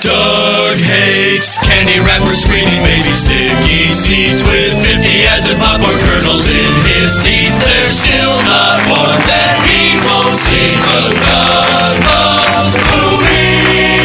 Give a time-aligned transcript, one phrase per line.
[0.00, 6.72] Doug hates candy wrappers, screaming baby sticky seeds with 50 as in popcorn kernels in
[6.86, 7.58] his teeth.
[7.66, 13.98] There's still not one that he won't see, 'cause Doug loves movies.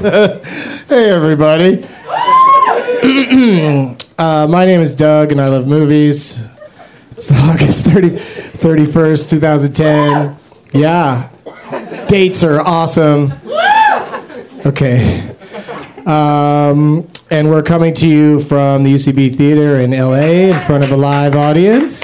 [0.00, 1.84] Hey, everybody.
[4.18, 6.40] uh, my name is Doug, and I love movies.
[7.10, 10.38] It's August 30, 31st, 2010.
[10.72, 11.28] Yeah.
[12.06, 13.34] Dates are awesome.
[14.64, 15.36] Okay.
[16.06, 20.92] Um, and we're coming to you from the UCB Theater in LA in front of
[20.92, 22.02] a live audience.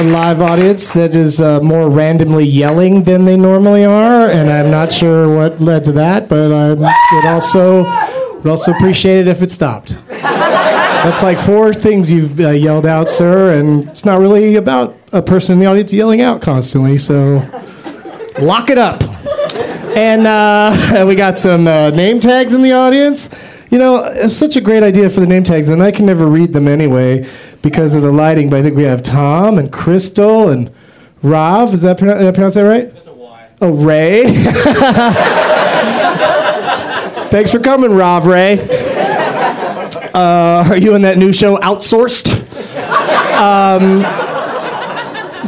[0.00, 4.70] A live audience that is uh, more randomly yelling than they normally are, and I'm
[4.70, 7.84] not sure what led to that, but I would also
[8.38, 9.96] would also appreciate it if it stopped.
[10.08, 15.22] That's like four things you've uh, yelled out, sir, and it's not really about a
[15.22, 16.98] person in the audience yelling out constantly.
[16.98, 17.36] So
[18.40, 19.02] lock it up.
[19.96, 23.30] And uh, we got some uh, name tags in the audience.
[23.70, 26.26] You know, it's such a great idea for the name tags, and I can never
[26.26, 27.30] read them anyway
[27.64, 28.50] because of the lighting.
[28.50, 30.70] But I think we have Tom and Crystal and
[31.22, 31.74] Rav.
[31.74, 32.94] Is that pronoun- did I pronounce that right?
[32.94, 33.48] That's a Y.
[33.62, 34.24] Oh, Ray.
[37.30, 38.60] Thanks for coming, Rav Ray.
[40.14, 42.30] Uh, are you in that new show, Outsourced?
[43.36, 44.02] Um,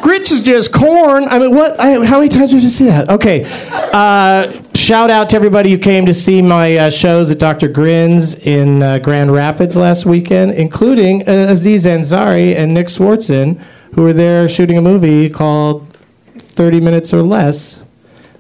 [0.07, 1.25] grits is just corn.
[1.25, 1.81] I mean, what?
[1.81, 3.11] I, how many times did you see that?
[3.11, 3.45] Okay.
[3.73, 7.67] Uh, shout out to everybody who came to see my uh, shows at Dr.
[7.67, 13.61] Grins in uh, Grand Rapids last weekend, including uh, Aziz Ansari and Nick Swardson,
[13.95, 15.93] who were there shooting a movie called
[16.39, 17.85] 30 Minutes or Less.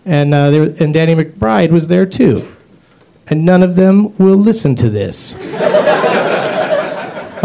[0.04, 2.46] And, uh, they were, and Danny McBride was there too.
[3.26, 5.34] And none of them will listen to this.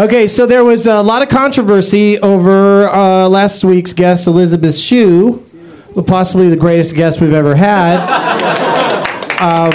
[0.00, 5.46] Okay, so there was a lot of controversy over uh, last week's guest, Elizabeth Shue,
[6.06, 8.00] possibly the greatest guest we've ever had.
[9.42, 9.70] um,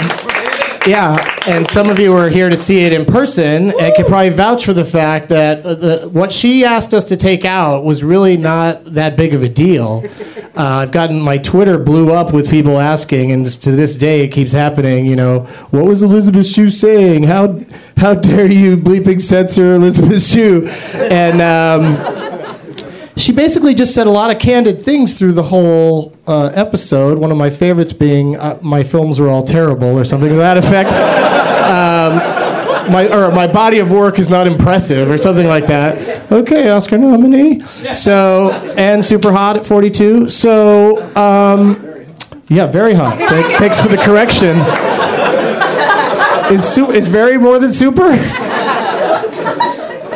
[0.88, 4.30] yeah, and some of you are here to see it in person and can probably
[4.30, 8.02] vouch for the fact that uh, the, what she asked us to take out was
[8.02, 10.04] really not that big of a deal.
[10.56, 14.32] Uh, I've gotten my Twitter blew up with people asking, and to this day it
[14.32, 15.06] keeps happening.
[15.06, 15.40] You know,
[15.70, 17.22] what was Elizabeth Shue saying?
[17.22, 17.60] How
[17.96, 20.66] how dare you bleeping censor Elizabeth Shue?
[20.94, 22.27] And um,
[23.18, 27.18] she basically just said a lot of candid things through the whole uh, episode.
[27.18, 30.56] One of my favorites being uh, my films are all terrible or something to that
[30.56, 30.90] effect.
[31.68, 32.16] Um,
[32.90, 36.32] my or my body of work is not impressive or something like that.
[36.32, 37.60] Okay, Oscar nominee.
[37.92, 40.30] So and super hot at 42.
[40.30, 41.76] So um,
[42.48, 43.18] yeah, very hot.
[43.18, 44.56] Th- Thanks for the correction.
[46.54, 48.12] Is su- is very more than super?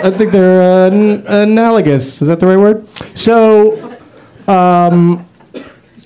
[0.03, 2.21] I think they're uh, n- analogous.
[2.23, 2.87] Is that the right word?
[3.17, 3.97] So,
[4.49, 5.29] um,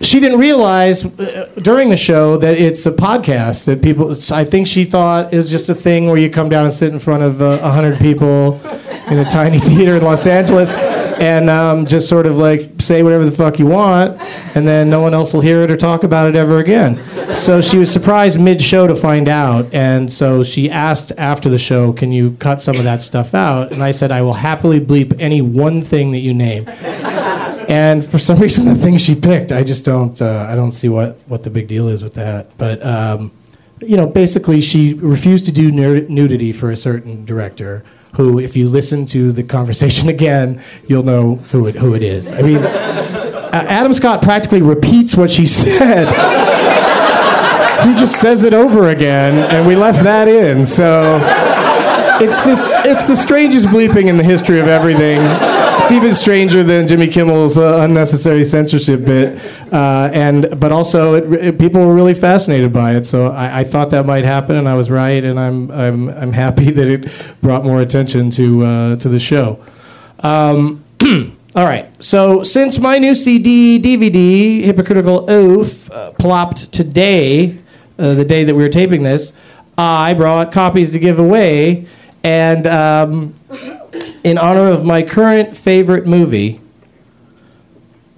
[0.01, 4.15] she didn't realize uh, during the show that it's a podcast that people.
[4.31, 6.93] I think she thought it was just a thing where you come down and sit
[6.93, 8.61] in front of uh, a hundred people
[9.09, 10.75] in a tiny theater in Los Angeles
[11.21, 14.21] and um, just sort of like say whatever the fuck you want,
[14.55, 16.97] and then no one else will hear it or talk about it ever again.
[17.35, 21.93] So she was surprised mid-show to find out, and so she asked after the show,
[21.93, 25.15] "Can you cut some of that stuff out?" And I said, "I will happily bleep
[25.19, 26.69] any one thing that you name."
[27.69, 30.89] And for some reason, the thing she picked, I just don't, uh, I don't see
[30.89, 32.57] what, what the big deal is with that.
[32.59, 33.33] But um,
[33.81, 37.85] you know, basically, she refused to do nud- nudity for a certain director.
[38.17, 42.33] Who, if you listen to the conversation again, you'll know who it who it is.
[42.33, 46.09] I mean, uh, Adam Scott practically repeats what she said.
[47.87, 50.67] he just says it over again, and we left that in.
[50.67, 51.21] So
[52.21, 55.21] it's this it's the strangest bleeping in the history of everything.
[55.83, 59.39] It's even stranger than Jimmy Kimmel's uh, unnecessary censorship bit,
[59.73, 63.05] uh, and but also it, it, people were really fascinated by it.
[63.05, 66.33] So I, I thought that might happen, and I was right, and I'm I'm I'm
[66.33, 67.11] happy that it
[67.43, 69.63] brought more attention to uh, to the show.
[70.21, 70.85] Um,
[71.55, 71.91] all right.
[72.03, 77.59] So since my new CD DVD, Hypocritical Oath, uh, plopped today,
[77.99, 79.33] uh, the day that we were taping this,
[79.77, 81.87] I brought copies to give away,
[82.23, 83.35] and um,
[84.23, 86.61] in honor of my current favorite movie,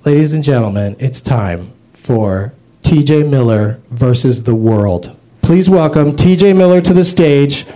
[0.04, 2.52] ladies and gentlemen, it's time for
[2.82, 3.24] T.J.
[3.24, 5.16] Miller versus the world.
[5.42, 6.52] Please welcome T.J.
[6.52, 7.66] Miller to the stage.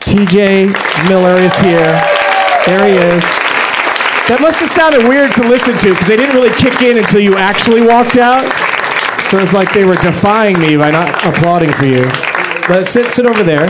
[0.00, 0.66] T.J.
[1.08, 2.00] Miller is here.
[2.66, 3.22] There he is.
[4.26, 7.20] That must have sounded weird to listen to because they didn't really kick in until
[7.20, 8.50] you actually walked out.
[9.24, 12.04] So it's like they were defying me by not applauding for you.
[12.66, 13.68] But sit, sit over there,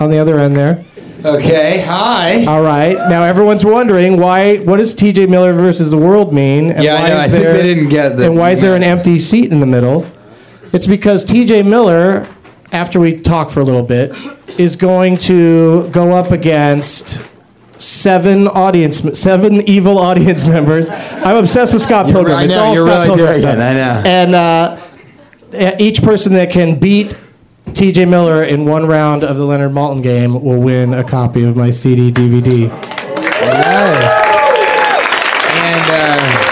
[0.00, 0.84] on the other end there.
[1.24, 2.44] Okay, hi.
[2.44, 2.94] All right.
[3.08, 4.56] Now everyone's wondering why.
[4.58, 5.26] What does T.J.
[5.26, 6.70] Miller versus the world mean?
[6.72, 8.60] And Yeah, I why know, is I think they didn't get the- And why is
[8.60, 10.06] there an empty seat in the middle?
[10.72, 11.62] It's because T.J.
[11.62, 12.26] Miller,
[12.72, 14.12] after we talk for a little bit,
[14.58, 17.22] is going to go up against
[17.78, 20.88] seven audience, seven evil audience members.
[20.90, 22.36] I'm obsessed with Scott Pilgrim.
[22.36, 23.54] I it's all Scott really Pilgrim stuff.
[23.58, 24.02] I know.
[24.04, 27.16] And uh, each person that can beat
[27.74, 28.06] T.J.
[28.06, 31.70] Miller in one round of the Leonard Maltin game will win a copy of my
[31.70, 32.68] CD DVD.
[32.68, 34.26] Nice.
[35.52, 36.46] And uh,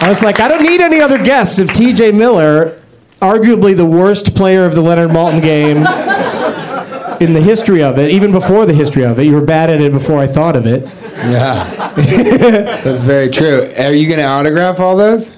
[0.00, 2.12] I was like, I don't need any other guests if T.J.
[2.12, 2.78] Miller,
[3.20, 5.78] arguably the worst player of the Leonard Maltin game
[7.22, 9.80] in the history of it, even before the history of it, you were bad at
[9.80, 10.82] it before I thought of it.
[10.82, 11.70] yeah,
[12.82, 13.72] that's very true.
[13.78, 15.30] Are you going to autograph all those?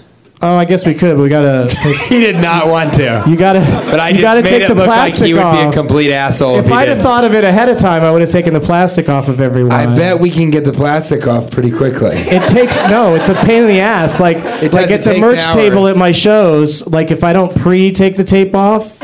[0.47, 1.97] Oh, I guess we could, but we gotta take.
[1.97, 3.25] He did not want to.
[3.27, 3.61] You gotta.
[3.91, 5.47] But I you just gotta made take it the look like plastic he would be
[5.47, 5.75] a off.
[5.75, 8.21] complete asshole if, if he I'd have thought of it ahead of time, I would
[8.21, 9.73] have taken the plastic off of everyone.
[9.73, 12.17] I bet we can get the plastic off pretty quickly.
[12.17, 13.15] It takes no.
[13.15, 14.21] It's a pain in the ass.
[14.21, 15.55] Like It like does, at the merch hours.
[15.55, 16.87] table at my shows.
[16.89, 19.01] Like if I don't pre-take the tape off,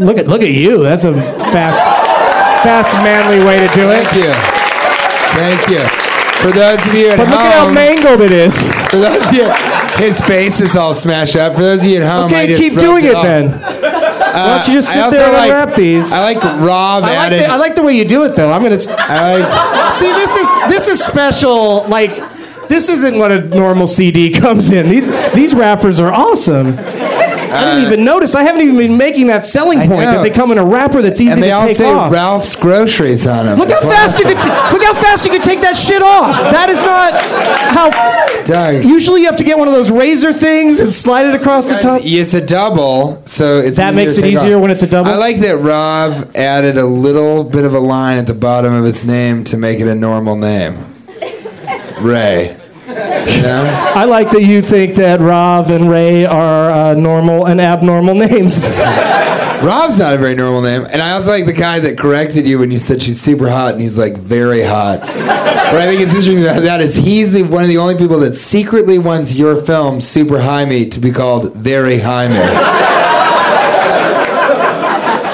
[0.00, 0.82] look at look at you.
[0.82, 1.14] That's a
[1.52, 1.80] fast,
[2.64, 4.04] fast, manly way to do it.
[4.04, 4.32] Thank you.
[5.38, 5.98] Thank you.
[6.42, 8.66] For those of you at But look at how mangled it is.
[8.90, 9.44] for those of you,
[9.98, 11.54] his face is all smashed up.
[11.54, 13.24] For those of you at home, I Okay, just keep doing it off.
[13.24, 13.48] then.
[13.52, 13.58] Uh,
[14.32, 16.12] Why don't you just I sit there and like, unwrap these?
[16.12, 18.50] I like Rob I like, the, I like the way you do it, though.
[18.50, 20.08] I'm gonna s- I like see.
[20.12, 21.86] This is this is special.
[21.88, 22.16] Like,
[22.68, 24.88] this isn't what a normal CD comes in.
[24.88, 26.68] These these wrappers are awesome.
[27.52, 28.34] I didn't even notice.
[28.34, 30.22] I haven't even been making that selling Uh, I point that know.
[30.22, 32.12] they come in a wrapper that's easy and they to all take say off.
[32.12, 33.58] Ralph's Groceries on them.
[33.58, 36.36] Look how fast you can t- look how fast you can take that shit off.
[36.50, 37.20] That is not
[37.72, 38.42] how.
[38.44, 38.84] Doug.
[38.84, 41.78] Usually, you have to get one of those razor things and slide it across the
[41.78, 42.00] top.
[42.04, 45.10] It's a double, so it's That makes it easier when it's a double?
[45.10, 48.84] I like that Rob added a little bit of a line at the bottom of
[48.84, 50.78] his name to make it a normal name.
[52.00, 52.56] Ray.
[52.92, 53.92] You know?
[53.94, 58.68] I like that you think that Rav and Ray are uh, normal and abnormal names.
[59.62, 62.58] Rob's not a very normal name, and I also like the guy that corrected you
[62.58, 65.00] when you said she's super hot, and he's like very hot.
[65.02, 65.10] what
[65.80, 68.34] I think is interesting about that is he's the one of the only people that
[68.34, 72.34] secretly wants your film Super High Me to be called Very High Me.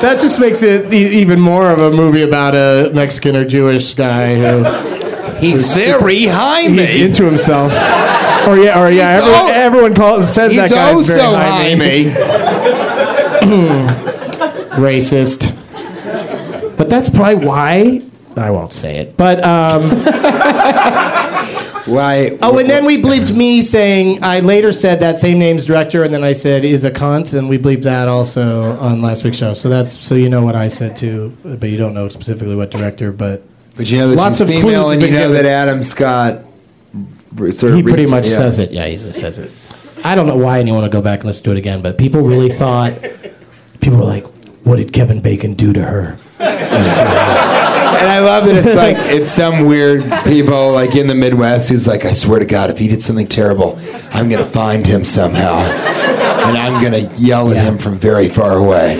[0.00, 3.94] That just makes it e- even more of a movie about a Mexican or Jewish
[3.94, 4.62] guy who
[5.40, 7.02] He's very high he's me.
[7.02, 7.72] into himself.
[8.46, 11.68] Or yeah, or yeah, He's everyone, oh- everyone calls says that guy's oh very high
[11.68, 12.04] high me.
[14.78, 15.54] racist.
[16.76, 18.02] But that's probably why
[18.36, 19.16] I won't say it.
[19.16, 19.90] But um,
[21.88, 22.36] Why?
[22.42, 26.12] oh, and then we bleeped me saying I later said that same name's director, and
[26.12, 29.54] then I said is a cunt, and we bleeped that also on last week's show.
[29.54, 32.70] So that's so you know what I said too, but you don't know specifically what
[32.70, 33.10] director.
[33.10, 33.42] But
[33.78, 35.42] But you know that Lots she's of clues female, have and you been know given.
[35.44, 36.44] that Adam Scott.
[37.50, 38.36] Sort of he pretty re- much yeah.
[38.36, 38.72] says it.
[38.72, 39.52] Yeah, he just says it.
[40.04, 42.22] I don't know why anyone would go back and listen to it again, but people
[42.22, 42.92] really thought.
[43.80, 44.26] People were like,
[44.64, 49.66] "What did Kevin Bacon do to her?" And I love that it's like it's some
[49.66, 53.00] weird people like in the Midwest who's like, I swear to God, if he did
[53.02, 53.78] something terrible,
[54.12, 58.96] I'm gonna find him somehow, and I'm gonna yell at him from very far away.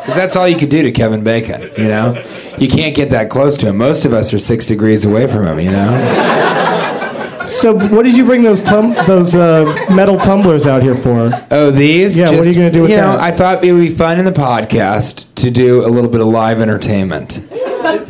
[0.00, 2.22] Because that's all you could do to Kevin Bacon, you know.
[2.60, 3.76] You can't get that close to him.
[3.76, 7.44] Most of us are six degrees away from him, you know.
[7.46, 11.30] So, what did you bring those tum- those uh, metal tumblers out here for?
[11.50, 12.18] Oh, these?
[12.18, 13.20] Yeah, what are you gonna do with you know, that?
[13.20, 16.26] I thought it would be fun in the podcast to do a little bit of
[16.26, 17.40] live entertainment.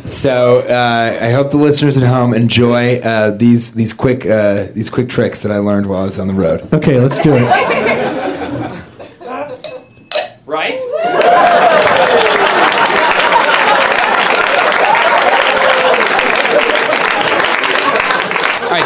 [0.05, 4.89] So uh, I hope the listeners at home enjoy uh, these these quick uh, these
[4.89, 6.73] quick tricks that I learned while I was on the road.
[6.73, 8.08] Okay, let's do it.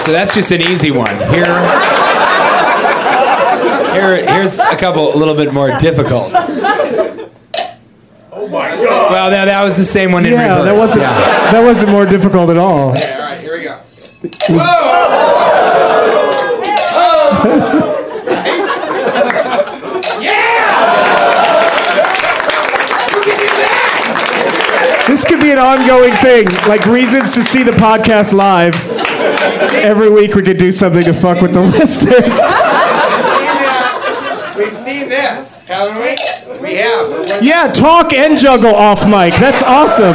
[0.04, 1.16] So that's just an easy one.
[1.30, 1.46] Here,
[3.94, 6.32] here, here's a couple a little bit more difficult.
[8.36, 9.12] Oh my god!
[9.12, 10.66] Well, that, that was the same one in Yeah, reverse.
[10.66, 11.52] that wasn't Yeah.
[11.52, 12.90] that wasn't more difficult at all.
[12.90, 13.78] All right, here we go.
[14.50, 14.90] Whoa!
[24.24, 25.06] Yeah!
[25.08, 28.74] This could be an ongoing thing, like reasons to see the podcast live.
[29.84, 32.34] Every week we could do something to fuck with the listeners.
[34.58, 36.18] We've seen this, haven't we?
[36.62, 37.44] We have.
[37.44, 39.34] Yeah, talk and juggle off mic.
[39.40, 40.14] That's awesome.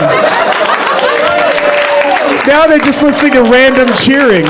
[2.46, 4.46] Now they're just listening to random cheering.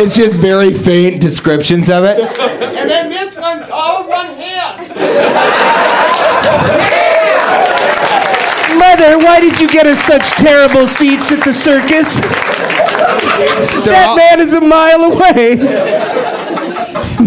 [0.00, 2.20] It's just very faint descriptions of it.
[2.20, 4.92] And then this one's all one hand.
[8.98, 12.14] Mother, why did you get us such terrible seats at the circus?
[13.84, 15.54] So That I'll- man is a mile away.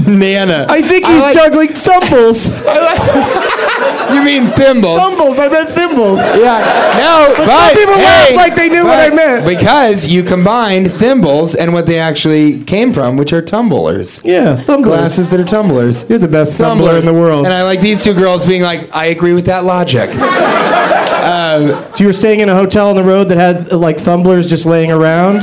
[0.05, 0.65] Nana.
[0.67, 2.49] I think I he's like- juggling thumbles.
[4.11, 4.99] You mean thimbles?
[4.99, 5.39] Thimbles.
[5.39, 6.19] I meant thimbles.
[6.19, 6.59] Yeah.
[6.97, 9.45] No, but, some people hey, laugh like they knew what I meant.
[9.45, 14.21] Because you combined thimbles and what they actually came from, which are tumblers.
[14.25, 14.99] Yeah, thumblers.
[14.99, 16.07] Glasses that are tumblers.
[16.09, 17.45] You're the best tumbler in the world.
[17.45, 20.09] And I like these two girls being like, I agree with that logic.
[21.59, 24.47] So you were staying in a hotel on the road that had uh, like thumblers
[24.47, 25.41] just laying around?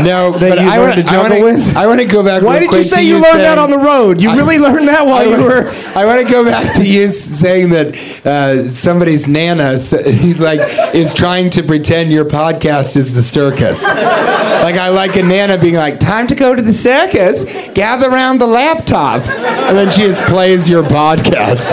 [0.00, 1.76] No, That but you I learned want to juggle with?
[1.76, 2.42] I want to go back.
[2.42, 4.20] Why did you say you learned saying- that on the road?
[4.20, 5.70] You really learned that while you were.
[5.94, 9.72] I want to go back to you saying that uh, somebody's nana
[10.38, 10.60] like
[10.94, 13.82] is trying to pretend your podcast is the circus.
[13.84, 17.44] like I like a nana being like, "Time to go to the circus.
[17.72, 21.70] Gather around the laptop," and then she just plays your podcast.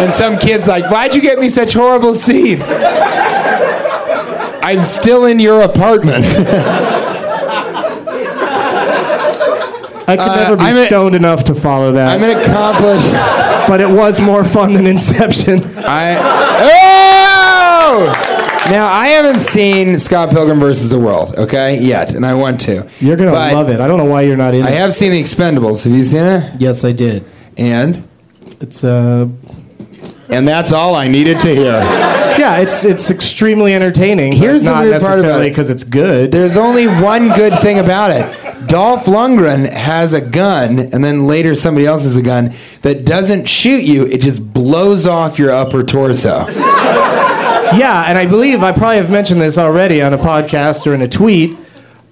[0.00, 2.64] And some kid's like, "Why'd you get me such horrible seats?"
[4.62, 6.24] I'm still in your apartment.
[10.08, 12.12] I could never be I'm a- stoned enough to follow that.
[12.12, 13.10] I'm an accomplished.
[13.68, 15.58] but it was more fun than Inception.
[15.78, 16.16] I
[16.70, 18.22] oh!
[18.70, 22.88] Now I haven't seen Scott Pilgrim versus the World, okay, yet, and I want to.
[23.00, 23.80] You're gonna But love it.
[23.80, 24.68] I don't know why you're not in it.
[24.68, 24.78] I it.
[24.78, 25.84] have seen The Expendables.
[25.84, 26.60] Have you seen it?
[26.60, 27.24] yes, I did.
[27.56, 28.06] And
[28.60, 29.28] It's uh,
[30.28, 31.64] and that's all I needed to hear.
[32.38, 34.32] yeah, it's it's extremely entertaining.
[34.32, 35.50] but Here's the not weird part about necessarily it.
[35.50, 36.32] because it's good.
[36.32, 38.45] There's only one good thing about it.
[38.66, 43.46] Dolph Lundgren has a gun, and then later somebody else has a gun that doesn't
[43.48, 44.06] shoot you.
[44.06, 46.46] It just blows off your upper torso.
[47.66, 51.02] Yeah, and I believe I probably have mentioned this already on a podcast or in
[51.02, 51.58] a tweet.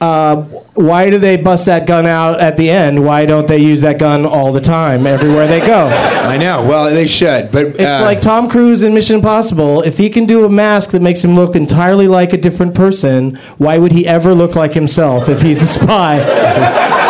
[0.01, 0.43] Uh,
[0.75, 3.05] why do they bust that gun out at the end?
[3.05, 5.87] Why don't they use that gun all the time, everywhere they go?
[5.89, 6.67] I know.
[6.67, 9.83] Well, they should, but It's uh, like Tom Cruise in Mission Impossible.
[9.83, 13.37] If he can do a mask that makes him look entirely like a different person,
[13.57, 16.91] why would he ever look like himself if he's a spy?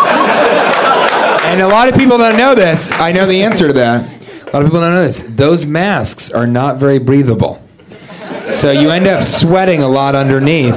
[1.54, 2.90] And a lot of people don't know this.
[2.90, 4.02] I know the answer to that.
[4.02, 5.22] A lot of people don't know this.
[5.22, 7.62] Those masks are not very breathable.
[8.46, 10.74] So you end up sweating a lot underneath.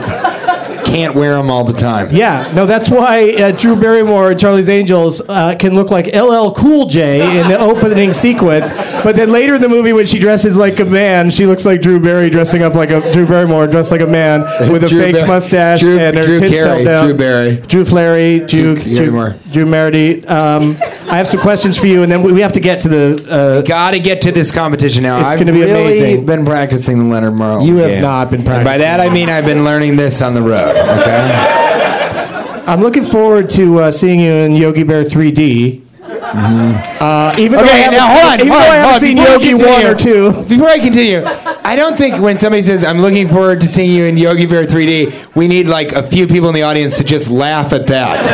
[0.87, 2.09] Can't wear them all the time.
[2.11, 6.51] Yeah, no, that's why uh, Drew Barrymore in Charlie's Angels uh, can look like LL
[6.53, 8.71] Cool J in the opening sequence,
[9.03, 11.81] but then later in the movie when she dresses like a man, she looks like
[11.81, 14.41] Drew Barry dressing up like a Drew Barrymore dressed like a man
[14.71, 17.05] with a Drew fake mustache Drew- and her Drew tits Carey, down.
[17.05, 17.55] Drew Barry.
[17.57, 19.35] Drew Flary, Drew, Drew Drew, Barrymore.
[19.51, 20.25] Drew Merity.
[20.25, 20.77] Um,
[21.09, 23.25] I have some questions for you, and then we we have to get to the.
[23.29, 25.19] Uh, Got to get to this competition now.
[25.19, 26.25] It's I've gonna be really amazing.
[26.25, 27.63] been practicing the Leonard Merle.
[27.65, 28.01] You have game.
[28.01, 30.75] not been And By that I mean I've been learning this on the road.
[30.75, 31.53] Okay.
[32.67, 35.83] I'm looking forward to uh, seeing you in Yogi Bear 3D.
[36.03, 37.93] Uh, even though I Mm-hmm.
[37.93, 38.39] Haven't now hold seen- on.
[38.39, 40.43] even hold though I haven't seen Yogi one or two.
[40.43, 44.03] Before I continue, I don't think when somebody says I'm looking forward to seeing you
[44.05, 47.29] in Yogi Bear 3D, we need like a few people in the audience to just
[47.29, 48.25] laugh at that.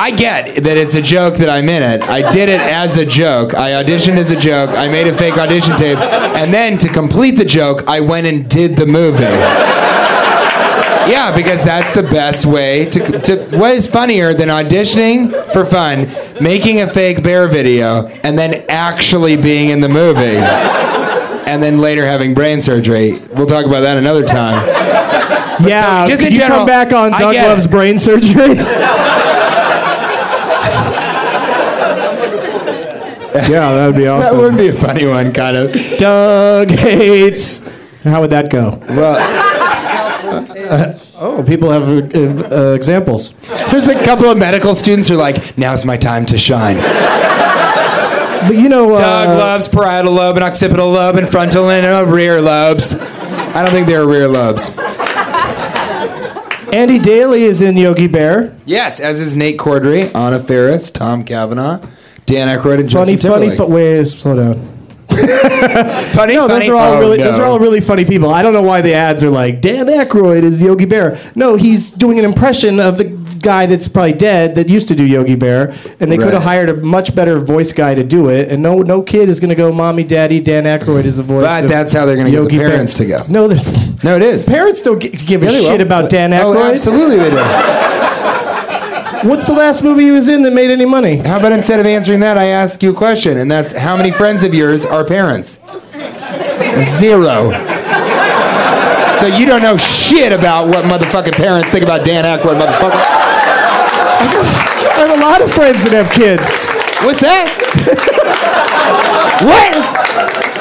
[0.00, 2.02] I get that it's a joke that I'm in it.
[2.02, 3.54] I did it as a joke.
[3.54, 4.70] I auditioned as a joke.
[4.70, 8.48] I made a fake audition tape, and then to complete the joke, I went and
[8.48, 9.24] did the movie.
[11.10, 13.58] Yeah, because that's the best way to, to.
[13.58, 16.08] What is funnier than auditioning for fun,
[16.40, 20.38] making a fake bear video, and then actually being in the movie,
[21.50, 23.18] and then later having brain surgery?
[23.34, 24.64] We'll talk about that another time.
[25.66, 28.54] Yeah, just could in you general, come back on I Doug get Love's brain surgery?
[33.50, 34.36] yeah, that would be awesome.
[34.38, 35.72] That would be a funny one, kind of.
[35.98, 37.66] Doug hates.
[38.04, 38.78] How would that go?
[38.88, 39.18] Well,
[41.20, 43.32] Oh, people have uh, uh, examples.
[43.72, 48.54] there's a couple of medical students who are like, "Now's my time to shine." But
[48.54, 52.40] you know, uh, Doug loves parietal lobe and occipital lobe and frontal and uh, rear
[52.40, 52.94] lobes.
[52.94, 54.70] I don't think they're rear lobes.
[56.72, 58.56] Andy Daly is in Yogi Bear.
[58.64, 61.84] Yes, as is Nate Corddry, Anna Faris, Tom Cavanagh,
[62.28, 63.48] Dan Aykroyd, and Funny, Justin funny.
[63.50, 63.68] Timberlake.
[63.70, 64.74] Wait, slow down.
[66.12, 66.70] funny, No, those funny?
[66.70, 67.24] are all Oh, really no.
[67.24, 68.30] those are all really funny people.
[68.30, 71.18] I don't know why the ads are like Dan Aykroyd is Yogi Bear.
[71.34, 73.04] No, he's doing an impression of the
[73.40, 76.68] guy that's probably dead that used to do Yogi Bear, and they could have hired
[76.68, 78.48] a much better voice guy to do it.
[78.50, 81.42] And no, no kid is going to go, "Mommy, Daddy, Dan Aykroyd is the voice."
[81.42, 83.24] But of that's how they're gonna get the Yogi Bear." parents to go.
[83.28, 84.44] No, there's- No, it is.
[84.44, 86.44] parents don't gi- give a Yeah, shit about Dan Aykroyd.
[86.44, 86.72] Oh, Aykroyd.
[86.74, 87.36] absolutely they do.
[89.24, 91.16] What's the last movie he was in that made any money?
[91.16, 94.12] How about instead of answering that, I ask you a question, and that's how many
[94.12, 95.58] friends of yours are parents?
[96.78, 97.50] Zero.
[99.18, 102.94] So you don't know shit about what motherfucking parents think about Dan Aykroyd, motherfucker.
[104.94, 106.46] I have a lot of friends that have kids.
[107.04, 107.50] What's that?
[109.42, 109.74] what?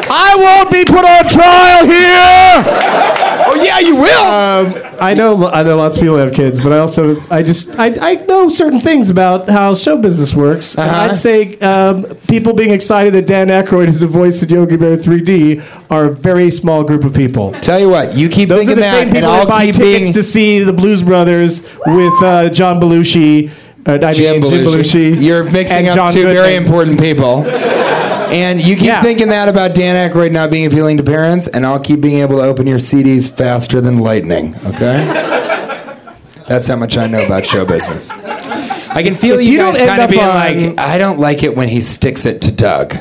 [0.10, 3.27] I won't be put on trial here.
[3.64, 4.24] Yeah, you will.
[4.24, 7.78] Um, I know I know lots of people have kids, but I also I just
[7.78, 10.78] I, I know certain things about how show business works.
[10.78, 11.10] Uh-huh.
[11.12, 14.98] I'd say um, people being excited that Dan Aykroyd is the voice of Yogi Bear
[14.98, 17.52] 3D are a very small group of people.
[17.62, 19.50] Tell you what, you keep Those thinking are the that, same and people I'll that
[19.50, 23.52] buy tickets being to see the Blues Brothers with uh, John Belushi.
[23.86, 25.14] Uh, I Jim mean, Jim Belushi.
[25.16, 25.22] Belushi.
[25.22, 27.44] You're mixing up John two very important people.
[28.32, 29.02] And you keep Yeah.
[29.02, 32.38] thinking that about Dan Aykroyd not being appealing to parents, and I'll keep being able
[32.38, 34.56] to open your CDs faster than lightning.
[34.68, 35.06] Okay?
[36.48, 38.10] That's how much I know about show business.
[38.90, 40.34] I can feel If you, you guys kind of being on-
[40.76, 42.92] like, I don't like it when he sticks it to Doug.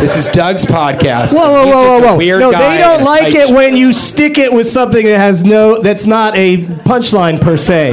[0.00, 1.34] this is Doug's podcast.
[1.34, 2.16] Whoa, whoa, whoa, whoa, whoa!
[2.16, 5.44] Weird no, they don't like it sh- when you stick it with something that has
[5.44, 7.90] no, that's not a punchline per se.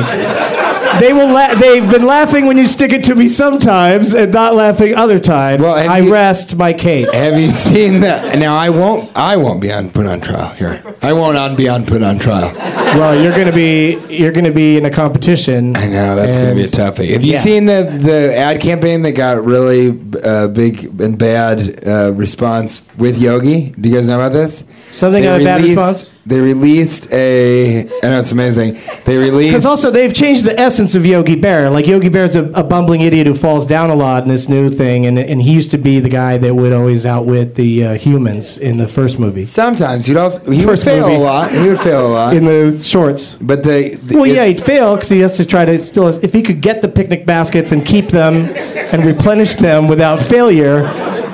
[0.99, 1.32] They will.
[1.32, 5.17] La- they've been laughing when you stick it to me sometimes, and not laughing other
[5.19, 5.62] times.
[5.62, 7.12] Well, I you- rest my case.
[7.13, 8.38] Have you seen that?
[8.38, 9.10] Now I won't.
[9.15, 10.84] I won't be on put on trial here.
[11.01, 12.51] I won't on be on put on trial.
[12.97, 15.75] Well, you're gonna be you're gonna be in a competition.
[15.75, 17.12] I know that's going to be a toughie.
[17.13, 17.39] Have you Yeah.
[17.39, 23.17] seen the the ad campaign that got really uh, big and bad uh, response with
[23.17, 23.73] Yogi?
[23.80, 24.67] Do you guys know about this?
[24.91, 26.12] Something They got a bad response?
[26.23, 27.79] They released a.
[27.81, 28.79] I know it's amazing.
[29.05, 29.49] They released.
[29.49, 31.69] Because also they've changed the essence of Yogi Bear.
[31.71, 34.69] Like Yogi Bear's a, a bumbling idiot who falls down a lot in this new
[34.69, 37.93] thing, and and he used to be the guy that would always outwit the uh,
[37.95, 41.15] humans in the first movie, Sometimes he'd also he would First fail movie.
[41.15, 41.51] a lot.
[41.51, 42.36] He would fail a lot.
[42.36, 43.34] in the shorts.
[43.36, 46.07] but the, the Well, it- yeah, he'd fail because he has to try to still.
[46.23, 48.45] If he could get the picnic baskets and keep them
[48.93, 50.84] and replenish them without failure,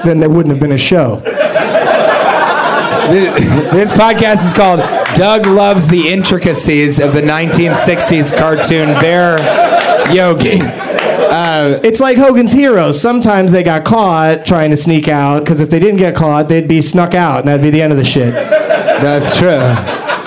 [0.05, 1.21] then there wouldn't have been a show.
[3.77, 4.79] This podcast is called
[5.15, 9.37] Doug loves the intricacies of the 1960s cartoon Bear
[10.13, 10.59] Yogi.
[11.87, 12.99] It's like Hogan's Heroes.
[12.99, 16.67] Sometimes they got caught trying to sneak out because if they didn't get caught, they'd
[16.67, 18.33] be snuck out, and that'd be the end of the shit.
[18.33, 19.61] That's true.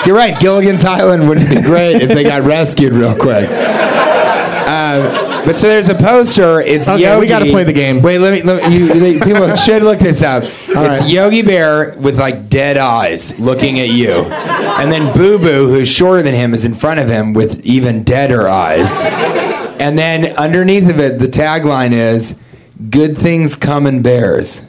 [0.06, 0.38] You're right.
[0.40, 3.48] Gilligan's Island would be great if they got rescued real quick.
[3.50, 6.60] Uh, but so there's a poster.
[6.60, 7.20] It's Okay, Yogi.
[7.20, 8.00] we gotta play the game.
[8.02, 8.42] Wait, let me.
[8.42, 10.44] Let me you, they- people should look this up.
[10.70, 11.10] It's right.
[11.10, 16.22] Yogi Bear with like dead eyes looking at you, and then Boo Boo, who's shorter
[16.22, 19.02] than him, is in front of him with even deader eyes.
[19.04, 22.38] And then underneath of it, the tagline is
[22.90, 24.60] "Good things come in bears."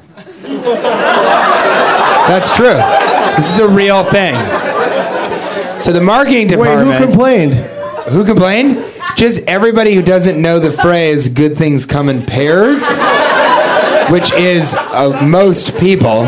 [2.28, 2.80] That's true.
[3.36, 4.36] This is a real thing.
[5.80, 6.90] So the marketing department.
[6.90, 7.54] Wait, who complained?
[8.10, 8.84] Who complained?
[9.16, 12.88] Just everybody who doesn't know the phrase "good things come in pairs,"
[14.12, 16.26] which is uh, most people.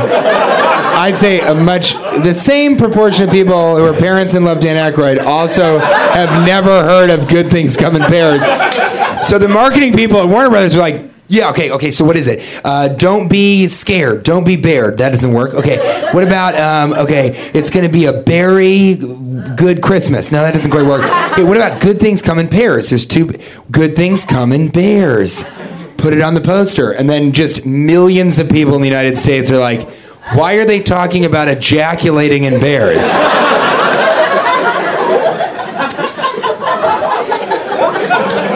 [0.96, 1.94] I'd say a much
[2.24, 6.84] the same proportion of people who are parents and love Dan Aykroyd also have never
[6.84, 8.42] heard of "good things come in pairs."
[9.28, 11.10] So the marketing people at Warner Brothers are like.
[11.30, 12.44] Yeah, okay, okay, so what is it?
[12.64, 14.24] Uh, don't be scared.
[14.24, 14.98] Don't be bared.
[15.00, 15.54] That doesn't work.
[15.56, 15.78] Okay,
[16.12, 18.96] what about, um, okay, it's going to be a berry
[19.56, 20.32] good Christmas.
[20.32, 21.02] No, that doesn't quite work.
[21.32, 22.90] Okay, what about good things come in pairs?
[22.90, 23.34] There's two
[23.72, 25.44] good things come in bears.
[26.04, 26.92] Put it on the poster.
[26.92, 29.90] And then just millions of people in the United States are like,
[30.34, 33.06] why are they talking about ejaculating in bears?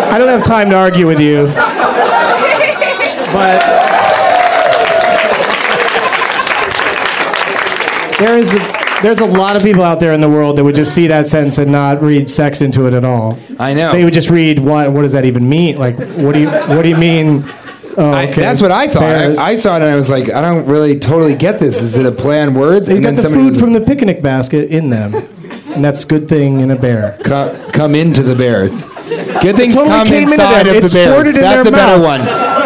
[0.10, 1.46] I don't have time to argue with you.
[3.32, 3.62] But
[8.20, 10.76] there is a, there's a lot of people out there in the world that would
[10.76, 13.38] just see that sentence and not read sex into it at all.
[13.60, 13.92] I know.
[13.92, 15.78] They would just read what what does that even mean?
[15.78, 17.44] Like what do you what do you mean?
[18.00, 19.04] Oh, I- that's what I thought.
[19.04, 21.82] I, I saw it and I was like, I don't really totally get this.
[21.82, 22.88] Is it a play on words?
[22.90, 26.28] And got the food was from the picnic basket in them, and that's a good
[26.30, 27.18] thing in a bear.
[27.24, 28.84] Co- come into the bears.
[29.42, 31.34] Good things totally come inside of It the bears.
[31.34, 32.22] That's a better one.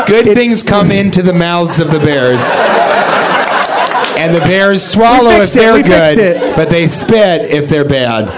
[0.06, 2.42] Good It's- things come into the mouths of the bears.
[4.22, 6.56] And the bears swallow if it, they're fixed good, it.
[6.56, 8.30] but they spit if they're bad.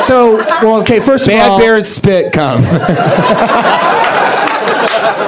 [0.00, 0.98] So, well, okay.
[0.98, 2.64] First of all, Bad bears spit come.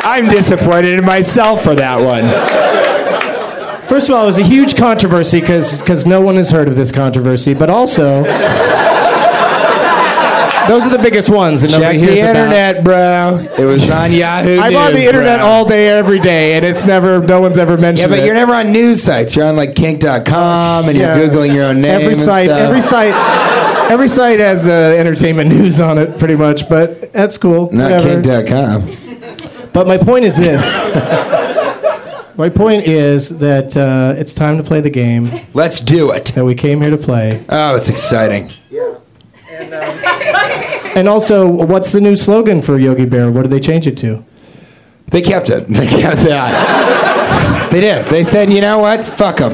[0.04, 2.24] I'm disappointed in myself for that one.
[3.86, 6.90] First of all, it was a huge controversy because no one has heard of this
[6.90, 8.24] controversy, but also
[10.68, 12.37] those are the biggest ones that Check nobody the hears about.
[12.37, 13.38] internet, bro.
[13.59, 14.59] It was on Yahoo.
[14.59, 15.46] I'm on the internet bro.
[15.46, 18.11] all day, every day, and it's never no one's ever mentioned.
[18.12, 18.16] It.
[18.16, 18.26] Yeah, but it.
[18.26, 19.35] you're never on news sites.
[19.35, 21.16] You're on like kink.com and Yeah.
[21.18, 21.94] you're googling your own name.
[21.94, 22.61] Every and site, stuff.
[22.61, 26.68] every site, every site has uh, entertainment news on it, pretty much.
[26.68, 27.70] But that's cool.
[27.72, 28.22] Not whatever.
[28.22, 29.70] kink.com.
[29.72, 30.62] But my point is this.
[32.37, 36.26] my point is that uh, it's time to play the game Let's do it.
[36.35, 37.44] that we came here to play.
[37.48, 38.50] Oh, it's exciting.
[40.98, 43.30] And also, what's the new slogan for Yogi Bear?
[43.30, 44.24] What did they change it to?
[45.06, 45.68] They kept it.
[45.68, 47.68] They kept that.
[47.70, 48.04] they did.
[48.06, 49.04] They said, you know what?
[49.06, 49.52] Fuck them.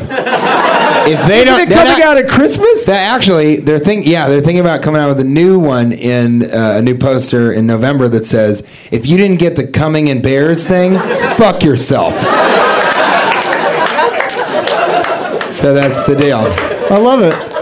[1.06, 2.88] If they Isn't don't, it they're coming not- out at Christmas?
[2.88, 6.76] Actually, they're think, yeah, they're thinking about coming out with a new one in uh,
[6.78, 10.66] a new poster in November that says, "If you didn't get the coming in bears
[10.66, 10.98] thing,
[11.36, 12.14] fuck yourself."
[15.52, 16.38] so that's the deal.
[16.90, 17.53] I love it.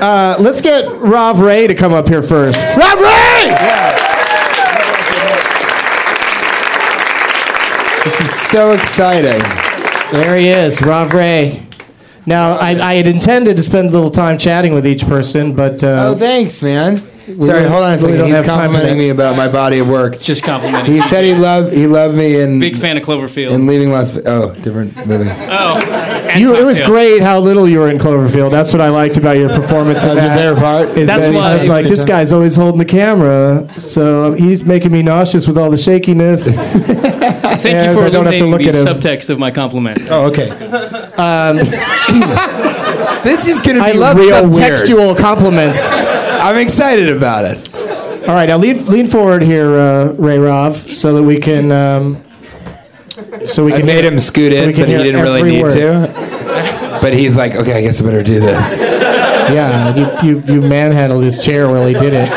[0.00, 2.76] Uh, let's get Rob Ray to come up here first.
[2.76, 3.54] Rob Ray!
[8.04, 9.38] This is so exciting.
[10.12, 11.66] There he is, Rob Ray.
[12.26, 15.82] Now, I, I had intended to spend a little time chatting with each person, but
[15.84, 17.02] uh, Oh, thanks, man.
[17.40, 18.26] Sorry, really- hold on a really second.
[18.26, 20.18] He's have time for complimenting me about my body of work.
[20.20, 20.94] Just complimenting.
[20.94, 23.50] He said he loved he loved me in Big fan of Cloverfield.
[23.50, 24.28] in leaving Las Vegas.
[24.28, 25.28] Oh, different movie.
[25.50, 28.50] oh, you, it was great how little you were in Cloverfield.
[28.50, 30.04] That's what I liked about your performance.
[30.04, 30.38] in That was your that.
[30.38, 30.88] favorite part?
[30.98, 34.64] Is That's that why- I was like, this guy's always holding the camera, so he's
[34.64, 36.44] making me nauseous with all the shakiness.
[37.58, 38.86] Thank Yeah, you for I don't have to look the at him.
[38.86, 39.98] subtext of my compliment.
[40.10, 40.48] oh, okay.
[41.16, 41.58] Um,
[43.28, 45.18] This is gonna be I love real weird.
[45.18, 45.86] compliments.
[45.92, 47.74] I'm excited about it.
[48.26, 51.70] All right, now lean, lean forward here, uh, Ray Rov, so that we can.
[51.70, 52.24] Um,
[53.46, 55.62] so we can I made hear- him scoot so in, but he didn't really need
[55.62, 55.72] word.
[55.72, 56.98] to.
[57.02, 58.74] But he's like, okay, I guess I better do this.
[58.78, 62.30] Yeah, you, you, you manhandled his chair while he did it.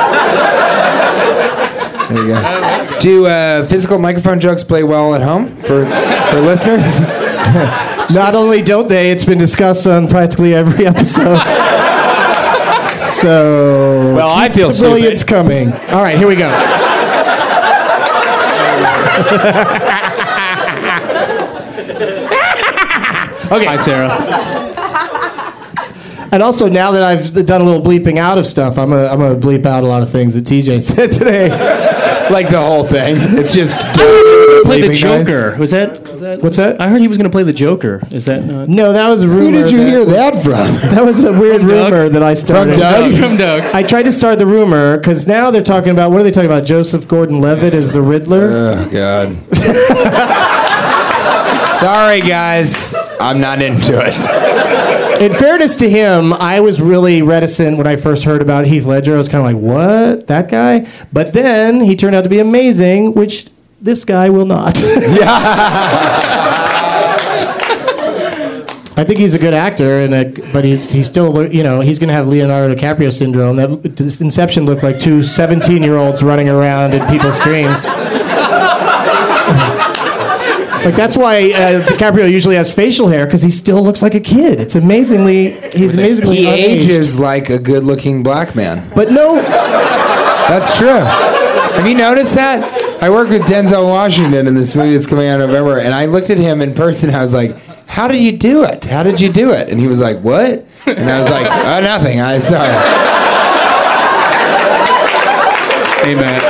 [2.10, 3.00] There you go.
[3.00, 7.00] Do uh, physical microphone jokes play well at home for for listeners?
[8.14, 11.38] Not only don't they, it's been discussed on practically every episode.
[13.22, 14.16] So.
[14.16, 15.72] Well, I feel the brilliance coming.
[15.72, 16.50] All right, here we go.
[23.52, 23.66] Okay.
[23.66, 24.48] Hi, Sarah.
[26.34, 29.20] And also, now that I've done a little bleeping out of stuff, I'm gonna I'm
[29.20, 31.50] gonna bleep out a lot of things that TJ said today.
[32.32, 33.16] Like the whole thing.
[33.38, 33.78] It's just
[34.64, 35.00] Play the bleeping noise.
[35.28, 35.58] Joker.
[35.58, 36.42] Was that, was that?
[36.44, 36.82] What's that?
[36.82, 38.02] I heard he was going to play the Joker.
[38.12, 38.70] Is that not?
[38.70, 39.44] No, that was a rumor.
[39.44, 40.52] Who did you that, hear that from?
[40.92, 41.92] That was a weird From Doug?
[41.92, 42.76] rumor that I started.
[42.76, 43.14] Doug?
[43.18, 43.62] From Doug.
[43.74, 46.50] I tried to start the rumor because now they're talking about what are they talking
[46.50, 46.66] about?
[46.66, 48.50] Joseph Gordon-Levitt as the Riddler.
[48.52, 49.38] Oh God.
[51.80, 52.94] Sorry, guys.
[53.20, 54.14] I'm not into it.
[55.22, 59.14] In fairness to him, I was really reticent when I first heard about Heath Ledger.
[59.14, 60.26] I was kind of like, "What?
[60.26, 63.48] That guy?" But then he turned out to be amazing, which
[63.80, 64.78] this guy will not.
[68.98, 72.00] I think he's a good actor, and a, but he's, he's still, you know, he's
[72.00, 73.58] going to have Leonardo DiCaprio syndrome.
[73.58, 77.86] That Inception looked like two 17-year-olds running around in people's dreams.
[80.86, 84.20] Like that's why uh, DiCaprio usually has facial hair because he still looks like a
[84.20, 84.60] kid.
[84.60, 86.58] It's amazingly he's amazingly He unaged.
[86.82, 88.90] ages like a good-looking black man.
[88.96, 90.88] But no, That's true.
[90.88, 92.64] Have you noticed that?
[93.02, 96.06] I work with Denzel Washington in this movie that's coming out in November, and I
[96.06, 97.10] looked at him in person.
[97.16, 97.56] I was like,
[97.88, 98.84] "How did you do it?
[98.84, 101.80] How did you do it?" And he was like, "What?" And I was like, "Oh,
[101.82, 102.22] nothing.
[102.22, 102.74] I sorry."
[106.04, 106.42] Hey, Matt.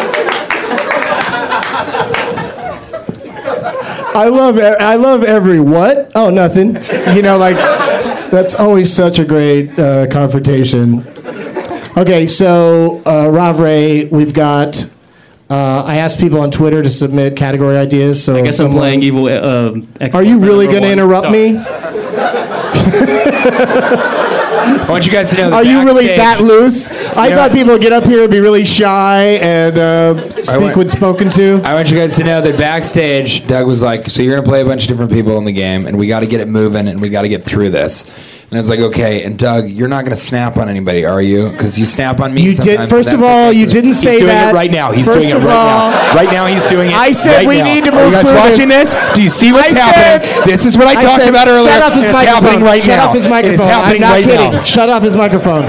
[4.14, 6.12] I love I love every what?
[6.16, 6.76] Oh, nothing.
[7.16, 7.56] You know, like
[8.32, 11.06] that's always such a great uh, confrontation.
[11.98, 14.90] Okay, so uh, Rav Ray, we've got.
[15.52, 18.24] Uh, I asked people on Twitter to submit category ideas.
[18.24, 19.26] So I guess I'm playing evil.
[19.28, 19.74] Uh,
[20.14, 21.52] Are you really going to interrupt Sorry.
[21.54, 21.58] me?
[23.54, 25.50] I want you guys to know.
[25.50, 26.90] that Are you really backstage- that loose?
[27.18, 30.60] I know- thought people would get up here and be really shy and uh, speak
[30.60, 31.62] went- when spoken to.
[31.64, 34.62] I want you guys to know that backstage, Doug was like, "So you're gonna play
[34.62, 36.88] a bunch of different people in the game, and we got to get it moving,
[36.88, 38.10] and we got to get through this."
[38.52, 41.50] And I was like, "Okay." And Doug, you're not gonna snap on anybody, are you?
[41.52, 42.42] Because you snap on me.
[42.42, 43.58] You did- first of all, okay.
[43.58, 44.52] you didn't He's say doing that.
[44.52, 44.92] it right now.
[44.92, 46.14] He's First doing it right all, now.
[46.16, 46.98] Right now, he's doing it.
[46.98, 47.64] I said right we now.
[47.74, 48.02] need to move.
[48.02, 48.94] Are you guys through watching this.
[49.16, 50.34] Do you see what's I happening?
[50.36, 51.72] said- this is what I, talked said, about earlier.
[51.72, 52.44] Shut off his it's microphone.
[52.44, 53.08] happening right Shut now.
[53.08, 53.68] off his It is microphone.
[53.68, 54.52] happening I'm not right kidding.
[54.52, 54.64] now.
[54.64, 55.64] Shut off his microphone.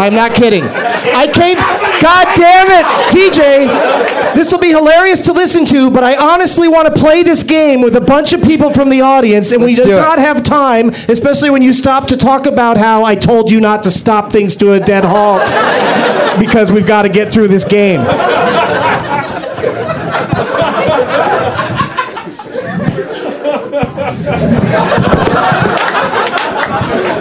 [0.00, 0.64] I'm not kidding.
[0.64, 1.58] I came.
[2.04, 4.34] God damn it, TJ.
[4.34, 7.80] This will be hilarious to listen to, but I honestly want to play this game
[7.80, 10.42] with a bunch of people from the audience, and we Let's do do not have
[10.42, 14.32] time, especially when you stop to talk about how I told you not to stop
[14.32, 15.40] things to a dead halt
[16.38, 18.04] because we've got to get through this game.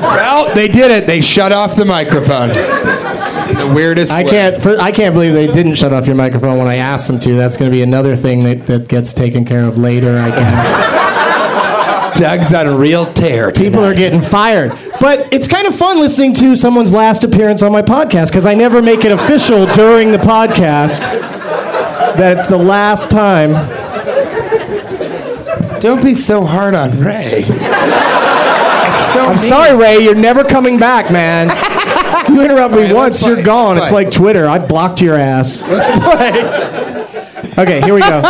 [0.02, 1.08] Well, they did it.
[1.08, 2.50] They shut off the microphone.
[3.58, 4.12] The weirdest.
[4.12, 4.30] I way.
[4.30, 4.62] can't.
[4.62, 7.36] For, I can't believe they didn't shut off your microphone when I asked them to.
[7.36, 11.04] That's going to be another thing that, that gets taken care of later, I guess.
[12.20, 13.52] Doug's on a real tear.
[13.52, 14.72] People are getting fired.
[15.00, 18.54] But it's kind of fun listening to someone's last appearance on my podcast because I
[18.54, 21.00] never make it official during the podcast
[22.16, 23.52] that it's the last time.
[25.82, 27.46] Don't be so hard on Ray.
[29.14, 29.38] So I'm mean.
[29.38, 30.04] sorry, Ray.
[30.04, 31.50] You're never coming back, man.
[32.30, 33.78] You interrupt me right, once, you're gone.
[33.78, 34.48] It's like Twitter.
[34.48, 35.62] I blocked your ass.
[35.68, 37.64] Let's play.
[37.64, 38.22] Okay, here we go.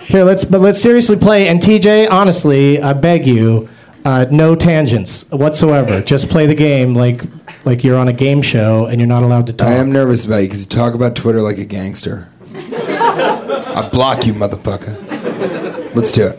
[0.00, 1.48] Here, let's but let's seriously play.
[1.48, 3.68] And TJ, honestly, I beg you,
[4.04, 6.00] uh, no tangents whatsoever.
[6.00, 7.22] Just play the game like
[7.64, 9.68] like you're on a game show and you're not allowed to talk.
[9.68, 12.28] I am nervous about you because you talk about Twitter like a gangster.
[12.54, 15.94] I block you, motherfucker.
[15.94, 16.38] Let's do it.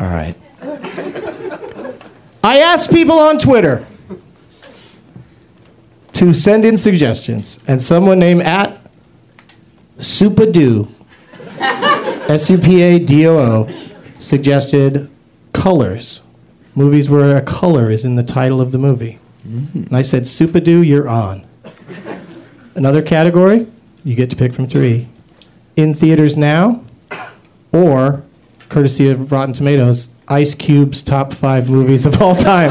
[0.00, 0.36] All right.
[2.44, 3.86] I asked people on Twitter
[6.12, 8.80] to send in suggestions, and someone named at
[9.98, 10.88] Supadoo,
[12.28, 13.68] S U P A D O O,
[14.18, 15.10] suggested
[15.52, 16.22] colors.
[16.74, 19.18] Movies where a color is in the title of the movie.
[19.46, 19.78] Mm-hmm.
[19.84, 21.46] And I said, Supadoo, you're on.
[22.74, 23.66] Another category,
[24.04, 25.08] you get to pick from three.
[25.76, 26.82] In theaters now,
[27.72, 28.22] or
[28.70, 32.70] courtesy of Rotten Tomatoes, Ice Cube's top five movies of all time.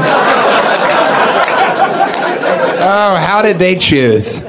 [2.84, 4.44] Oh, how did they choose?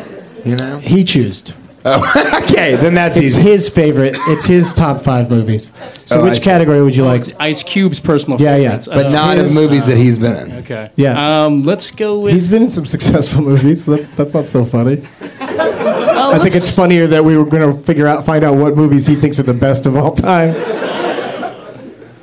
[0.46, 0.78] You know?
[0.80, 1.54] He choosed.
[1.86, 3.42] Oh, okay, then that's It's easy.
[3.42, 4.16] his favorite.
[4.28, 5.70] It's his top five movies.
[6.06, 6.42] So, Oh, I which see.
[6.44, 7.24] category would you like?
[7.42, 8.88] Ice Cube's personal Yeah, yeah, favorites.
[8.88, 10.58] But Uh, not of his- movies that he's been in.
[10.60, 10.90] Okay.
[10.96, 11.44] Yeah.
[11.46, 12.34] Um, let's go with.
[12.34, 13.84] He's been in some successful movies.
[13.84, 15.02] So that's that's not so funny.
[15.22, 18.56] oh, I think let's- it's funnier that we were going to figure out, find out
[18.56, 20.56] what movies he thinks are the best of all time.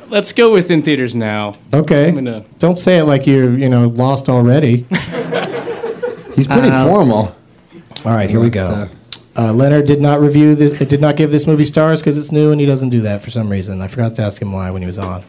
[0.08, 1.54] Let's go with in theaters now.
[1.72, 2.08] Okay.
[2.08, 4.86] I'm gonna- Don't say it like you're you know lost already.
[6.34, 7.34] He's pretty Uh, formal.
[8.04, 8.88] All right, here we go.
[9.36, 12.50] Uh, Leonard did not review this, did not give this movie stars because it's new
[12.50, 13.80] and he doesn't do that for some reason.
[13.80, 15.22] I forgot to ask him why when he was on.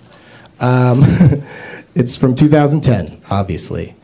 [0.60, 1.04] Um,
[1.96, 3.96] it's from 2010, obviously.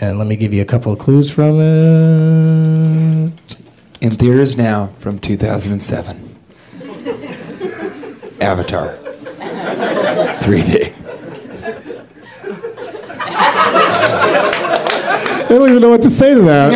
[0.00, 3.32] And let me give you a couple of clues from it.
[4.00, 6.36] In theaters now from 2007.
[8.40, 8.96] Avatar.
[10.42, 10.92] 3D.
[15.58, 16.72] Don't even know what to say to that.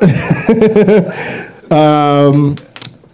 [1.70, 2.56] um,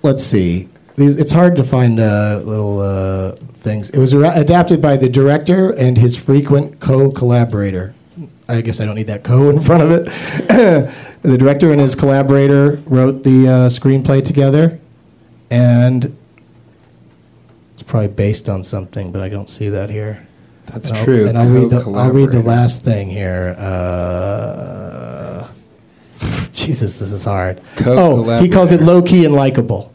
[0.02, 0.68] let's see.
[0.96, 3.90] It's hard to find uh, little uh, things.
[3.90, 7.94] It was ara- adapted by the director and his frequent co-collaborator.
[8.48, 10.04] I guess I don't need that co in front of it.
[11.22, 14.78] the director and his collaborator wrote the uh, screenplay together,
[15.50, 16.16] and
[17.74, 20.25] it's probably based on something, but I don't see that here.
[20.66, 21.26] That's And I'll- true.
[21.28, 23.54] And I'll read, the, I'll read the last thing here.
[23.58, 25.48] Uh,
[26.52, 27.60] Jesus, this is hard.
[27.84, 29.92] Oh, he calls it low key and likable.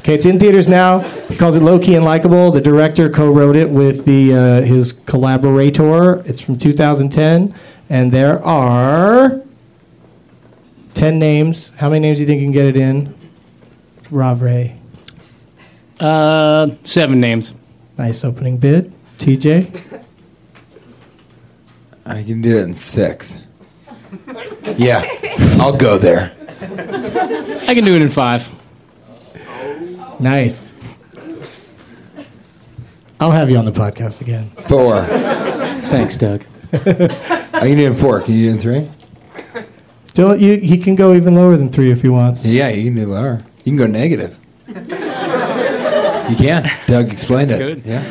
[0.00, 1.00] Okay, it's in theaters now.
[1.28, 2.50] He calls it low key and likable.
[2.52, 6.22] The director co-wrote it with the uh, his collaborator.
[6.26, 7.52] It's from 2010,
[7.90, 9.40] and there are
[10.94, 11.70] ten names.
[11.78, 13.14] How many names do you think you can get it in?
[14.12, 14.76] Rob Ray.
[15.98, 17.52] Uh, seven names.
[17.98, 18.92] Nice opening bid.
[19.18, 20.02] TJ.
[22.04, 23.38] I can do it in six.
[24.76, 25.04] Yeah,
[25.60, 26.32] I'll go there.
[26.60, 28.48] I can do it in five.
[30.20, 30.76] Nice.
[33.18, 34.50] I'll have you on the podcast again.
[34.68, 35.02] Four.
[35.88, 36.44] Thanks, Doug.
[36.72, 38.20] I can do it in four.
[38.20, 38.90] Can you do it in three?
[40.14, 40.56] Don't you?
[40.58, 42.44] He can go even lower than three if he wants.
[42.44, 43.44] Yeah, you can do lower.
[43.64, 44.38] You can go negative.
[44.68, 46.70] You can.
[46.86, 47.58] Doug explained it.
[47.58, 47.82] Good.
[47.84, 48.02] Yeah.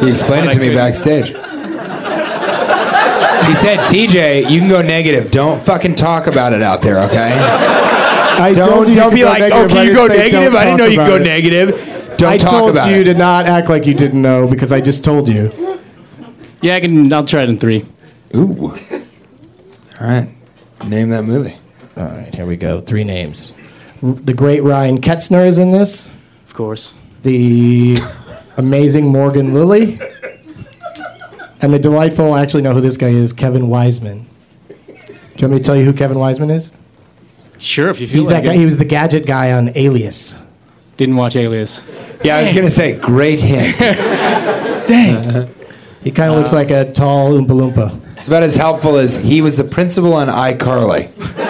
[0.00, 1.28] He explained it to me backstage.
[3.46, 5.30] He said, TJ, you can go negative.
[5.30, 7.32] Don't fucking talk about it out there, okay?
[7.38, 10.54] I Don't, told you don't could be like, negative, oh, can you go negative?
[10.54, 11.22] I didn't know you could go it.
[11.22, 12.14] negative.
[12.18, 15.04] Don't I talk told you to not act like you didn't know because I just
[15.04, 15.52] told you.
[16.60, 17.12] Yeah, I can.
[17.12, 17.84] I'll try it in three.
[18.34, 18.72] Ooh.
[20.00, 20.28] All right.
[20.86, 21.56] Name that movie.
[21.96, 22.80] All right, here we go.
[22.80, 23.54] Three names.
[24.02, 26.10] R- The great Ryan Ketzner is in this.
[26.48, 26.94] Of course.
[27.22, 27.96] The
[28.56, 30.00] amazing Morgan Lily.
[31.62, 34.24] And the delightful, I actually know who this guy is, Kevin Weisman.
[34.78, 36.72] Do you want me to tell you who Kevin Weisman is?
[37.58, 38.54] Sure, if you feel He's like that guy.
[38.54, 38.58] it.
[38.58, 40.36] He was the gadget guy on Alias.
[40.98, 41.84] Didn't watch Alias.
[42.22, 43.76] Yeah, I was going to say, great hint.
[46.06, 48.16] He kind of looks uh, like a tall Oompa Loompa.
[48.16, 51.10] It's about as helpful as he was the principal on iCarly.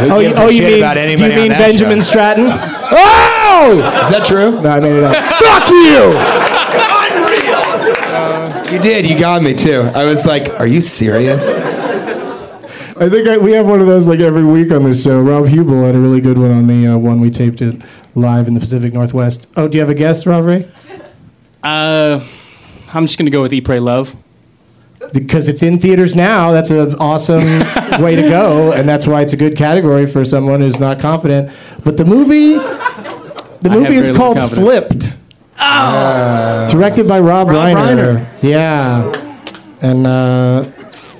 [0.00, 1.48] who Oh, you, gives a oh, you shit mean, about do you anybody on mean
[1.50, 2.04] that Benjamin show?
[2.04, 2.46] Stratton?
[3.72, 4.60] Is that true?
[4.60, 5.14] No, I made it up.
[5.44, 6.38] Fuck you!
[8.72, 9.06] You did.
[9.06, 9.80] You got me too.
[9.94, 11.48] I was like, "Are you serious?"
[13.00, 15.20] I think I, we have one of those like every week on this show.
[15.20, 17.80] Rob Huebel had a really good one on the uh, one we taped it
[18.14, 19.46] live in the Pacific Northwest.
[19.56, 20.68] Oh, do you have a guess, Rob Ray?
[21.62, 22.26] Uh,
[22.92, 24.16] I'm just gonna go with Eat, Pray, Love.
[25.12, 26.50] Because it's in theaters now.
[26.50, 27.44] That's an awesome
[28.02, 31.50] way to go, and that's why it's a good category for someone who's not confident.
[31.84, 32.56] But the movie,
[33.62, 34.64] the I movie is called confidence.
[34.64, 35.12] Flipped.
[35.60, 36.68] Oh.
[36.70, 38.18] Directed by Rob, Rob Reiner.
[38.18, 38.26] Reiner.
[38.42, 39.12] Yeah,
[39.82, 40.62] and uh,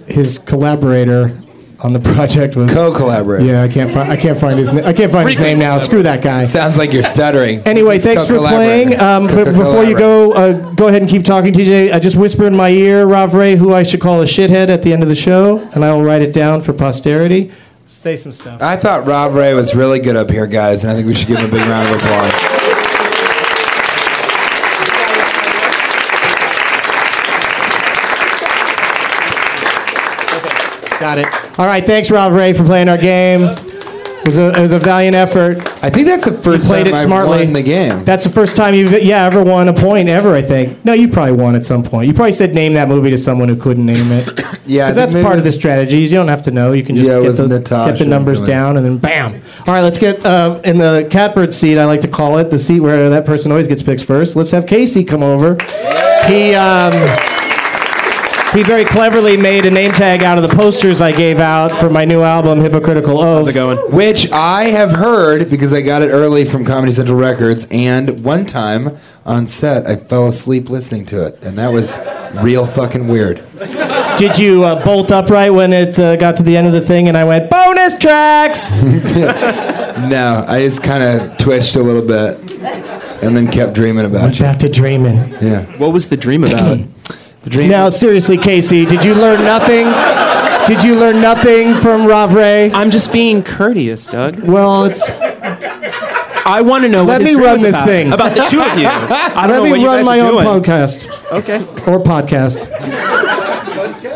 [0.06, 1.36] his collaborator
[1.80, 3.44] on the project was co-collaborator.
[3.44, 4.10] Yeah, I can't find.
[4.10, 4.72] I can't find his.
[4.72, 5.78] Na- I can't find his name now.
[5.78, 6.44] Screw that guy.
[6.46, 7.60] Sounds like you're stuttering.
[7.60, 8.98] Anyway, thanks for playing.
[9.00, 11.92] Um, but before you go, uh, go ahead and keep talking, TJ.
[11.92, 14.82] I just whisper in my ear, Rob Ray, who I should call a shithead at
[14.82, 17.50] the end of the show, and I will write it down for posterity.
[17.98, 18.62] Say some stuff.
[18.62, 21.26] I thought Rob Ray was really good up here, guys, and I think we should
[21.26, 22.30] give him a big round of applause.
[31.00, 31.26] Got it.
[31.58, 33.52] All right, thanks, Rob Ray, for playing our game.
[34.28, 35.56] It was a, it was a valiant effort.
[35.82, 37.44] I think that's the first played time it I've smartly.
[37.46, 38.04] won the game.
[38.04, 40.34] That's the first time you've yeah ever won a point ever.
[40.34, 40.84] I think.
[40.84, 42.08] No, you probably won at some point.
[42.08, 44.28] You probably said name that movie to someone who couldn't name it.
[44.68, 46.12] Yeah, because that's part of the strategies.
[46.12, 46.72] You don't have to know.
[46.72, 49.40] You can just Yeah, get, the, Natasha get the numbers down and then bam.
[49.60, 51.78] All right, let's get uh, in the catbird seat.
[51.78, 54.36] I like to call it the seat where that person always gets picked first.
[54.36, 55.56] Let's have Casey come over.
[56.26, 56.54] He.
[56.54, 57.37] Um,
[58.58, 61.88] he very cleverly made a name tag out of the posters I gave out for
[61.88, 63.46] my new album, Hypocritical Oath.
[63.46, 63.78] How's it going?
[63.94, 68.46] Which I have heard because I got it early from Comedy Central Records, and one
[68.46, 71.96] time on set I fell asleep listening to it, and that was
[72.42, 73.44] real fucking weird.
[74.18, 77.06] Did you uh, bolt upright when it uh, got to the end of the thing
[77.06, 78.72] and I went, bonus tracks?
[79.98, 82.38] No, I just kind of twitched a little bit,
[83.20, 84.22] and then kept dreaming about you.
[84.22, 85.16] Went back to dreaming.
[85.42, 85.64] Yeah.
[85.76, 86.78] What was the dream about?
[87.42, 87.70] The dream.
[87.70, 89.86] Now, seriously, Casey, did you learn nothing?
[90.66, 92.70] Did you learn nothing from Rob Ray?
[92.72, 94.40] I'm just being courteous, Doug.
[94.40, 95.08] Well, it's.
[95.10, 97.04] I want to know.
[97.04, 98.12] Let what his me dream run was this about, thing.
[98.12, 98.86] about the two of you.
[98.90, 100.46] I don't Let know me what you run guys my are own doing.
[100.46, 101.58] podcast Okay.
[101.90, 102.68] or podcast.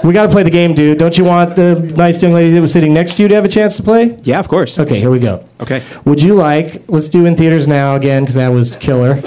[0.02, 0.98] We got to play the game, dude.
[0.98, 3.44] Don't you want the nice young lady that was sitting next to you to have
[3.44, 4.18] a chance to play?
[4.24, 4.78] Yeah, of course.
[4.78, 5.46] Okay, here we go.
[5.60, 5.82] Okay.
[6.04, 9.20] Would you like, let's do in theaters now again, because that was killer.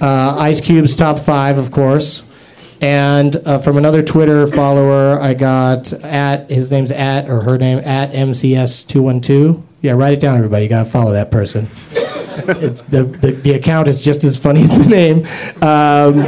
[0.00, 2.22] Uh, Ice Cube's top five, of course.
[2.80, 7.78] And uh, from another Twitter follower, I got at, his name's at, or her name,
[7.78, 9.62] at MCS212.
[9.80, 10.64] Yeah, write it down, everybody.
[10.64, 11.68] You got to follow that person.
[11.90, 15.26] It's, the, the, the account is just as funny as the name.
[15.62, 16.24] Um,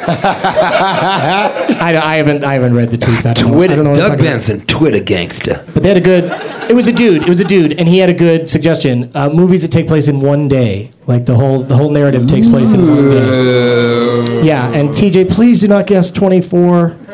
[0.12, 3.26] I, I haven't I haven't read the tweets.
[3.26, 4.32] I don't know, I Twitter, don't know Doug talking about.
[4.32, 5.64] Benson, Twitter gangster.
[5.72, 6.24] But they had a good.
[6.70, 7.22] It was a dude.
[7.22, 9.10] It was a dude, and he had a good suggestion.
[9.14, 12.46] Uh, movies that take place in one day, like the whole the whole narrative takes
[12.46, 14.42] place in one day.
[14.44, 16.96] Yeah, and TJ, please do not guess twenty four.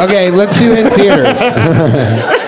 [0.00, 1.38] Okay, let's do it in theaters.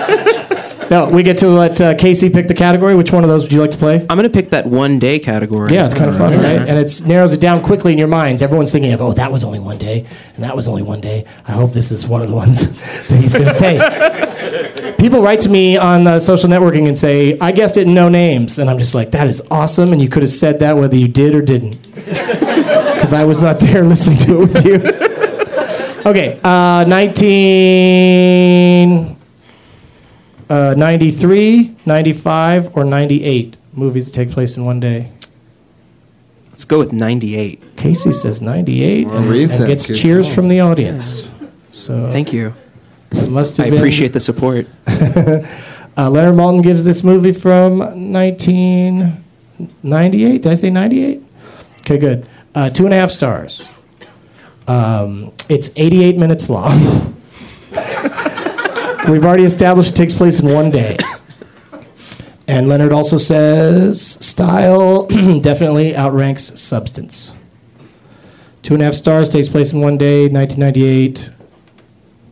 [0.89, 2.95] No, we get to let uh, Casey pick the category.
[2.95, 3.99] Which one of those would you like to play?
[4.09, 5.73] I'm gonna pick that one day category.
[5.73, 6.61] Yeah, it's kind of fun, right?
[6.61, 8.41] And it narrows it down quickly in your minds.
[8.41, 10.05] Everyone's thinking of, oh, that was only one day,
[10.35, 11.25] and that was only one day.
[11.47, 12.69] I hope this is one of the ones
[13.07, 14.93] that he's going to say.
[14.97, 18.07] People write to me on uh, social networking and say, I guessed it in no
[18.09, 18.57] names.
[18.57, 19.91] And I'm just like, that is awesome.
[19.91, 21.77] And you could have said that whether you did or didn't.
[22.93, 24.75] Because I was not there listening to it with you.
[26.09, 29.12] okay, uh, 19.
[30.49, 35.09] Uh, 93, 95, or 98 movies that take place in one day.
[36.49, 37.77] Let's go with 98.
[37.77, 41.31] Casey says 98 and, and gets good cheers from the audience.
[41.71, 42.53] So Thank you.
[43.11, 43.79] it must have I been.
[43.79, 44.67] appreciate the support.
[45.95, 50.41] Uh, Leonard Maltin gives this movie from 1998.
[50.41, 51.21] Did I say 98?
[51.81, 52.25] Okay, good.
[52.55, 53.69] Uh, two and a half stars.
[54.67, 57.12] Um, it's 88 minutes long.
[59.09, 60.97] We've already established it takes place in one day.
[62.47, 65.07] And Leonard also says style
[65.41, 67.35] definitely outranks substance.
[68.61, 71.31] Two and a half stars takes place in one day, 1998.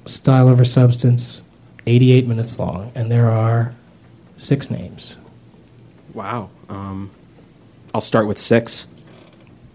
[0.05, 1.43] Style over substance,
[1.87, 2.91] 88 minutes long.
[2.95, 3.73] And there are
[4.37, 5.17] six names.
[6.13, 6.49] Wow.
[6.69, 7.11] Um,
[7.93, 8.87] I'll start with six.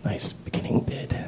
[0.04, 1.10] Nice beginning bid.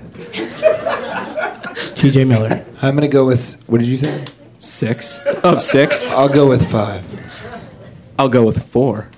[1.99, 2.65] TJ Miller.
[2.81, 3.63] I'm gonna go with.
[3.69, 4.25] What did you say?
[4.59, 6.13] Six of six.
[6.13, 7.05] I'll go with five.
[8.19, 9.09] I'll go with four.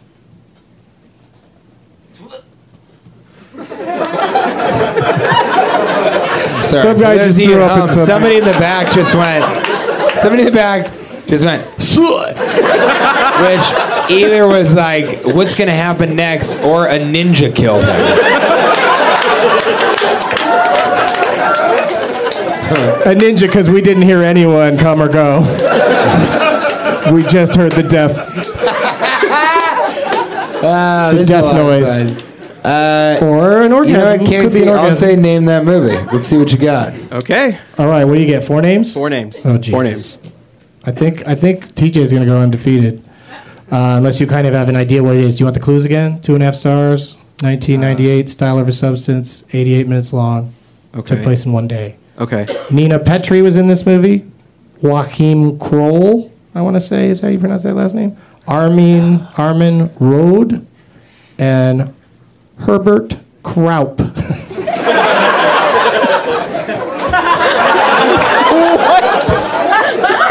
[6.63, 6.83] Sorry.
[6.85, 8.07] Some guy just threw up at home, um, something.
[8.07, 10.19] Somebody in the back just went.
[10.19, 10.87] Somebody in the back
[11.27, 11.67] just went.
[13.41, 18.60] Which either was like, "What's gonna happen next?" or a ninja killed him.
[22.71, 25.41] A ninja because we didn't hear anyone come or go.
[27.13, 28.17] we just heard the death.
[30.63, 32.23] Ah, The this is a death noise.
[32.65, 33.93] Uh, Or an you orgasm.
[33.99, 34.63] know what, Could be Casey?
[34.63, 35.97] an I'll say name that movie.
[36.15, 36.93] Let's see what you got.
[37.11, 37.59] Okay.
[37.79, 38.45] All right, what do you get?
[38.45, 38.93] Four names?
[38.93, 39.41] Four names.
[39.45, 39.71] Oh, Jesus.
[39.73, 40.19] Four names.
[40.85, 43.03] I think I think TJ's going to go undefeated.
[43.73, 45.37] Uh, unless you kind of have an idea what it is.
[45.37, 46.21] Do you want the clues again?
[46.21, 50.53] Two and a half stars, 1998, style over substance, 88 minutes long.
[50.95, 51.15] Okay.
[51.15, 51.97] Took place in one day.
[52.21, 52.47] Okay.
[52.71, 54.25] Nina Petri was in this movie.
[54.83, 58.17] Joachim Kroll, I want to say, is how you pronounce that last name.
[58.47, 60.65] Armin Armin Rohde
[61.39, 61.95] and
[62.59, 63.99] Herbert Kraup.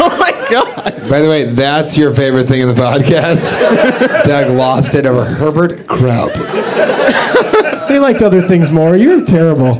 [0.02, 1.10] Oh my god.
[1.10, 3.50] By the way, that's your favorite thing in the podcast.
[4.24, 6.32] Doug lost it over Herbert Kraup.
[7.88, 8.96] they liked other things more.
[8.96, 9.74] You're terrible.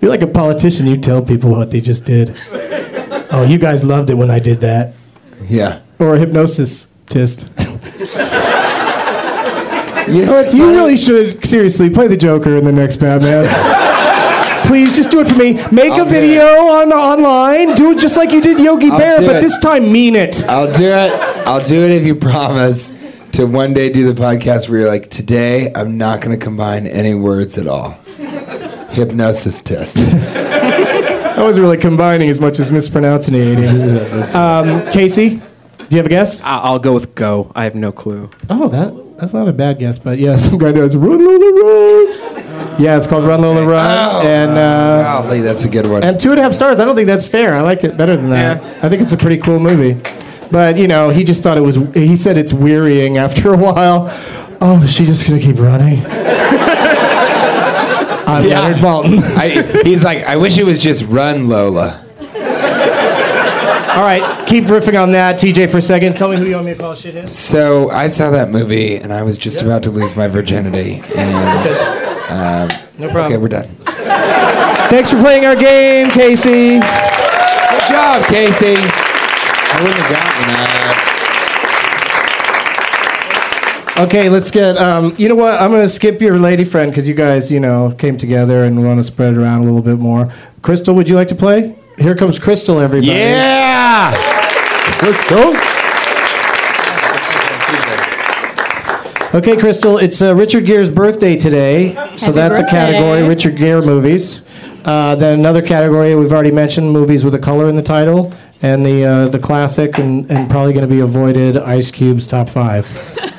[0.00, 0.86] You're like a politician.
[0.86, 2.36] You tell people what they just did.
[3.30, 4.94] Oh, you guys loved it when I did that.
[5.48, 5.80] Yeah.
[5.98, 7.50] Or a hypnosis test.
[10.08, 13.46] You know what's You really should seriously play the Joker in the next Batman.
[14.66, 15.54] Please, just do it for me.
[15.70, 17.74] Make I'll a video on online.
[17.74, 19.40] Do it just like you did Yogi I'll Bear, but it.
[19.42, 20.42] this time mean it.
[20.44, 21.12] I'll do it.
[21.46, 22.98] I'll do it if you promise
[23.32, 26.86] to one day do the podcast where you're like, today I'm not going to combine
[26.86, 27.98] any words at all.
[28.88, 29.96] Hypnosis test.
[29.98, 33.34] I wasn't really combining as much as mispronouncing.
[34.34, 35.42] Um, Casey, do
[35.90, 36.42] you have a guess?
[36.42, 37.52] I- I'll go with go.
[37.54, 38.30] I have no clue.
[38.50, 41.38] Oh, that that's not a bad guess, but yeah, some guy there is Run Lola
[41.38, 42.80] Run.
[42.80, 46.02] Yeah, it's called Run Lola Run, and uh, Golly, that's a good one.
[46.04, 46.78] and two and a half stars.
[46.80, 47.54] I don't think that's fair.
[47.54, 48.62] I like it better than that.
[48.62, 48.78] Yeah.
[48.86, 50.00] I think it's a pretty cool movie.
[50.50, 51.76] But you know, he just thought it was.
[51.94, 54.08] He said it's wearying after a while.
[54.60, 55.98] Oh, is she just gonna keep running?
[58.28, 58.60] I'm Yeah.
[58.60, 59.22] Leonard Maltin.
[59.36, 62.04] I, he's like, I wish it was just run, Lola.
[63.98, 66.16] All right, keep riffing on that, TJ, for a second.
[66.16, 67.26] Tell me who you want me to call shit in.
[67.26, 71.02] So I saw that movie and I was just about to lose my virginity.
[71.16, 71.68] And
[72.30, 72.68] um,
[72.98, 73.32] No problem.
[73.32, 73.66] okay, we're done.
[74.88, 76.78] Thanks for playing our game, Casey.
[76.78, 78.76] Good job, Casey.
[78.76, 81.07] I wouldn't have gotten that.
[83.98, 84.76] Okay, let's get.
[84.76, 85.60] Um, you know what?
[85.60, 88.98] I'm gonna skip your lady friend because you guys, you know, came together and want
[89.00, 90.32] to spread it around a little bit more.
[90.62, 91.76] Crystal, would you like to play?
[91.98, 93.08] Here comes Crystal, everybody.
[93.08, 94.14] Yeah.
[95.02, 95.50] Let's go.
[99.36, 103.28] Okay, Crystal, it's uh, Richard Gere's birthday today, so Happy that's a category.
[103.28, 104.42] Richard Gere movies.
[104.84, 108.32] Uh, then another category we've already mentioned, movies with a color in the title,
[108.62, 112.48] and the uh, the classic and, and probably going to be avoided Ice Cube's top
[112.48, 112.86] five.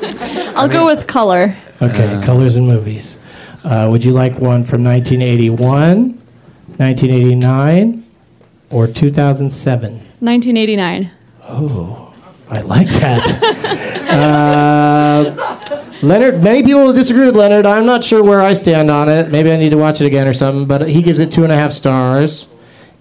[0.59, 1.55] I'll go with color.
[1.81, 3.17] Okay, colors and movies.
[3.63, 6.13] Uh, would you like one from 1981,
[6.77, 8.05] 1989,
[8.69, 9.93] or 2007?
[9.93, 11.11] 1989.
[11.43, 12.13] Oh,
[12.49, 13.23] I like that.
[14.09, 17.65] uh, Leonard, many people will disagree with Leonard.
[17.65, 19.31] I'm not sure where I stand on it.
[19.31, 20.65] Maybe I need to watch it again or something.
[20.65, 22.47] But he gives it two and a half stars,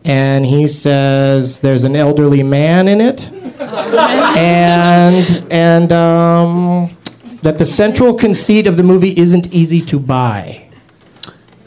[0.04, 3.30] and he says there's an elderly man in it,
[3.60, 6.96] and and um,
[7.42, 10.64] that the central conceit of the movie isn't easy to buy.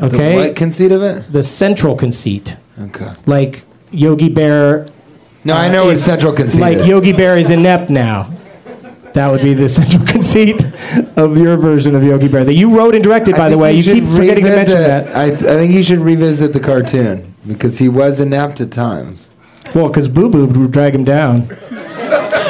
[0.01, 1.32] Okay, The What conceit of it?
[1.32, 3.11] the central conceit, Okay.
[3.26, 4.88] like Yogi Bear
[5.43, 6.88] No, I uh, know what is- central conceit Like is.
[6.88, 8.32] Yogi Bear is inept now.
[9.13, 10.63] That would be the central conceit
[11.17, 13.74] of your version of Yogi Bear that you wrote and directed, by the way.
[13.74, 15.15] You keep forgetting to mention that.
[15.15, 19.30] I, I think you should revisit the cartoon because he was inept at times.
[19.76, 21.49] Well, because Boo Boo would drag him down.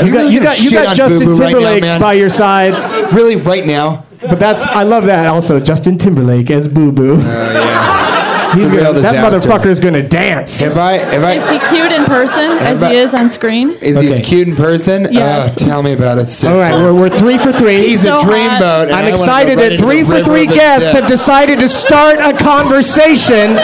[0.04, 2.74] You got you got you got Justin Boo right now, Timberlake by your side,
[3.14, 4.06] Really, right now?
[4.22, 5.60] but that's I love that also.
[5.60, 7.18] Justin Timberlake as Boo Boo.
[7.20, 8.08] Oh,
[8.54, 9.48] He's It's a gonna that disaster.
[9.50, 10.62] motherfucker's gonna dance.
[10.62, 13.72] If I, if Is he cute in person as But- he is on screen?
[13.82, 15.06] is he as cute in person?
[15.06, 15.56] Uh, yes.
[15.60, 16.50] Oh, tell me about it, sister.
[16.50, 17.88] All right, we're, we're three for three.
[17.88, 18.92] He's So a dreamboat.
[18.92, 21.02] I I'm excited right that three for three guests death.
[21.04, 23.56] have decided to start a conversation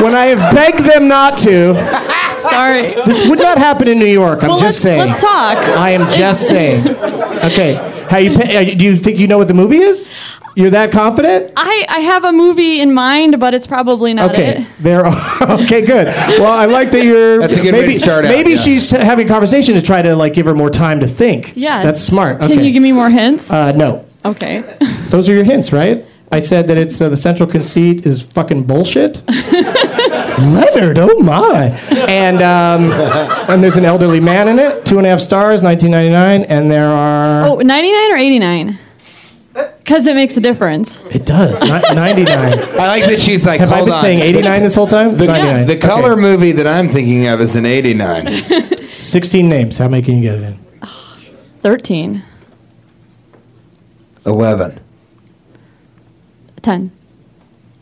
[0.00, 1.74] when I have begged them not to.
[2.50, 2.94] Sorry.
[3.04, 4.42] This would not happen in New York.
[4.44, 5.08] I'm well, let's, just saying.
[5.10, 5.58] let's talk.
[5.76, 6.84] I am just saying.
[7.44, 7.74] Okay.
[8.10, 8.34] How you?
[8.34, 10.10] pa- uh, Do you think you know what the movie is?
[10.56, 11.52] You're that confident?
[11.56, 14.62] I, I have a movie in mind, but it's probably not Okay.
[14.62, 14.66] it.
[14.80, 15.06] There.
[15.06, 15.86] Are, okay.
[15.86, 16.08] Good.
[16.40, 17.38] Well, I like that you're.
[17.38, 18.56] That's a good way maybe, to start out, Maybe yeah.
[18.56, 21.52] she's having a conversation to try to like give her more time to think.
[21.56, 22.40] Yeah, That's smart.
[22.40, 22.56] Okay.
[22.56, 23.50] Can you give me more hints?
[23.50, 24.04] Uh, no.
[24.24, 24.64] okay.
[25.10, 26.04] Those are your hints, right?
[26.30, 29.22] I said that it's uh, the central conceit is fucking bullshit.
[29.28, 31.66] Leonard, oh my!
[31.90, 32.92] And um,
[33.50, 34.84] and there's an elderly man in it.
[34.86, 37.46] Two and a half stars, 1999, and there are.
[37.48, 38.78] Oh, 99 or 89?
[39.54, 41.02] Because it makes a difference.
[41.06, 41.60] It does.
[41.62, 42.28] Ni- 99.
[42.28, 44.02] I like that she's like, Have I hold been on.
[44.02, 45.08] saying 89 this whole time?
[45.08, 45.66] It's The, 99.
[45.66, 46.20] the color Okay.
[46.20, 48.28] movie that I'm thinking of is an 89.
[49.00, 49.78] 16 names.
[49.78, 50.58] How many can you get it in?
[51.62, 52.22] 13.
[54.26, 54.78] 11.
[56.68, 56.92] 10.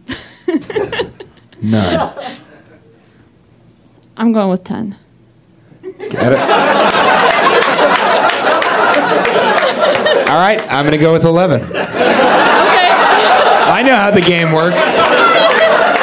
[1.60, 2.12] 9.
[4.16, 4.96] I'm going with 10.
[5.82, 5.90] All
[10.38, 11.62] right, I'm going to go with 11.
[11.62, 11.80] Okay.
[13.68, 14.76] I know how the game works.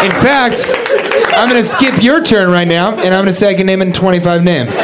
[0.03, 0.67] In fact,
[1.38, 3.65] I'm going to skip your turn right now, and I'm going to say I can
[3.65, 4.75] name in 25 names.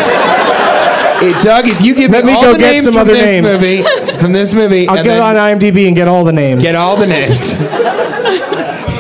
[1.20, 3.13] Hey, Doug, if you give Let me all go the get names some from other
[3.13, 3.45] this names.
[3.61, 6.61] movie, from this movie, I'll and get then on IMDb and get all the names.
[6.61, 7.39] get all the names.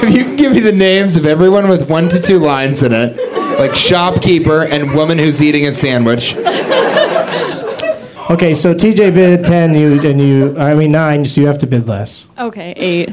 [0.03, 2.91] if you can give me the names of everyone with one to two lines in
[2.93, 3.15] it,
[3.57, 6.35] like shopkeeper and woman who's eating a sandwich.
[8.29, 10.55] Okay, so TJ bid 10, you and you.
[10.57, 12.27] I mean 9, so you have to bid less.
[12.37, 13.09] Okay, 8.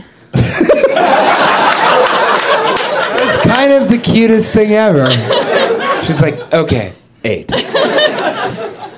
[3.18, 5.10] It's kind of the cutest thing ever.
[6.04, 6.92] She's like, okay,
[7.24, 7.50] eight.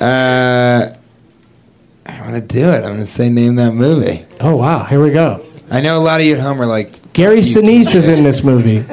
[0.01, 0.95] Uh,
[2.07, 2.77] I want to do it.
[2.77, 4.25] I'm going to say name that movie.
[4.41, 5.45] Oh wow, here we go.
[5.71, 8.43] I know a lot of you at home are like, Gary Sinise is in this
[8.43, 8.85] movie.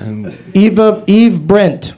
[0.54, 1.94] Eva Eve Brent.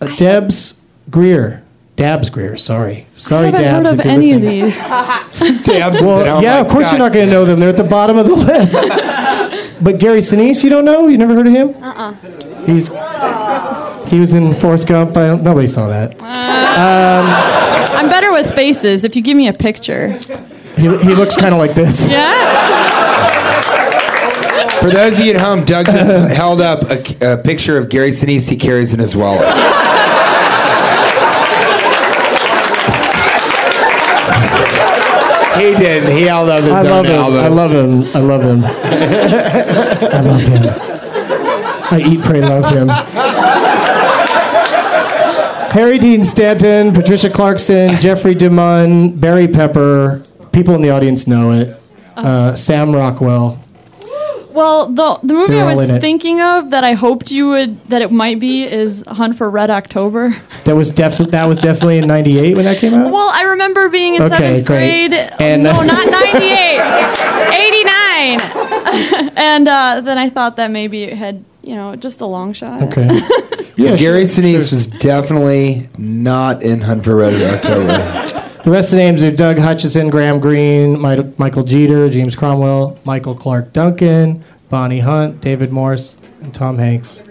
[0.00, 0.78] Uh, Debs
[1.10, 1.62] Greer.
[1.96, 3.06] Dabbs Greer, sorry.
[3.14, 3.74] Sorry, I haven't Dabbs.
[3.74, 4.76] heard of if you're any of these.
[5.64, 6.00] Dabbs.
[6.00, 7.58] Well, yeah, of course you're not going to know them.
[7.58, 8.74] They're at the bottom of the list.
[9.82, 11.08] but Gary Sinise, you don't know?
[11.08, 11.82] You never heard of him?
[11.82, 12.12] Uh-uh.
[12.66, 12.90] He's
[14.10, 15.16] he was in Forrest Gump.
[15.16, 16.14] I don't, nobody saw that.
[16.20, 17.26] Um,
[17.96, 20.10] I'm better with faces if you give me a picture.
[20.76, 22.08] He, he looks kind of like this.
[22.08, 22.36] Yeah?
[24.80, 28.10] For those of you at home, Doug just held up a, a picture of Gary
[28.10, 29.46] Sinise he carries in his wallet.
[35.58, 36.08] he did.
[36.16, 37.12] He held up his I own love him.
[37.12, 37.38] album.
[37.44, 38.04] I love him.
[38.14, 38.64] I love him.
[38.64, 40.62] I love him.
[41.90, 42.88] I eat, pray, love him.
[45.78, 50.24] Harry Dean Stanton, Patricia Clarkson, Jeffrey DeMunn, Barry Pepper.
[50.50, 51.80] People in the audience know it.
[52.16, 53.62] Uh, Sam Rockwell.
[54.50, 58.02] Well, the the movie They're I was thinking of that I hoped you would that
[58.02, 60.34] it might be is Hunt for Red October.
[60.64, 63.12] That was definitely that was definitely in '98 when that came out.
[63.12, 65.10] Well, I remember being in Okay, seventh great.
[65.10, 65.30] grade.
[65.38, 66.80] And- no, not 98,
[69.22, 69.32] 89.
[69.36, 72.82] and uh, then I thought that maybe it had, you know, just a long shot.
[72.82, 73.08] Okay.
[73.78, 74.76] Yeah, Yeah, Gary sure, Sinise sure.
[74.76, 78.62] was definitely not in Hunt for Red October.
[78.64, 82.98] The rest of the names are Doug Hutchison, Graham Greene, Mi- Michael Jeter, James Cromwell,
[83.04, 87.22] Michael Clarke Duncan, Bonnie Hunt, David Morse, and Tom Hanks.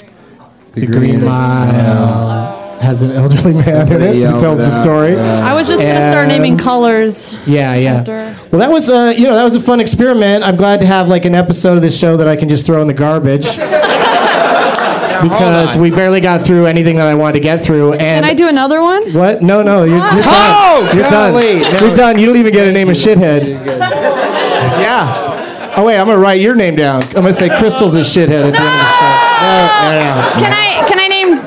[0.71, 4.81] The, Green, Mile has an elderly man in it Somebody who yelled tells the out.
[4.81, 5.15] story.
[5.17, 7.33] I was just going to start And- naming colors.
[7.45, 7.95] Yeah, yeah.
[7.95, 8.35] After.
[8.51, 10.43] Well, that was uh, you know that was a fun experiment.
[10.43, 12.81] I'm glad to have like an episode of this show that I can just throw
[12.81, 13.45] in the garbage
[15.23, 17.93] because we barely got through anything that I wanted to get through.
[17.93, 19.11] And Can I do another one?
[19.13, 19.41] What?
[19.41, 20.95] No, no, you're, you're Oh, done.
[20.95, 21.33] You're done.
[21.33, 21.79] golly, no.
[21.87, 22.19] You're done.
[22.19, 23.65] You don't even get a name of shithead.
[24.77, 25.73] Yeah.
[25.77, 27.03] Oh wait, I'm gonna write your name down.
[27.03, 29.13] I'm gonna say Crystal's a shithead at the end of the show.
[29.41, 30.41] No, no, no.
[30.41, 30.96] Can I can I name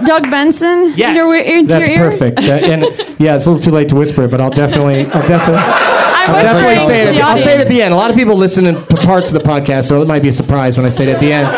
[0.05, 0.92] Doug Benson?
[0.96, 2.11] Yes, Into, into that's your ear?
[2.11, 2.36] perfect.
[2.40, 2.82] That- and
[3.20, 5.62] yeah, it's a little too late to whisper it, but I'll definitely, I'll definitely.
[6.20, 7.14] I'm I'll definitely say it.
[7.14, 7.92] the I'll say it at the end.
[7.94, 10.32] A lot of people listen to parts of the podcast, so it might be a
[10.32, 11.48] surprise when I say it at the end.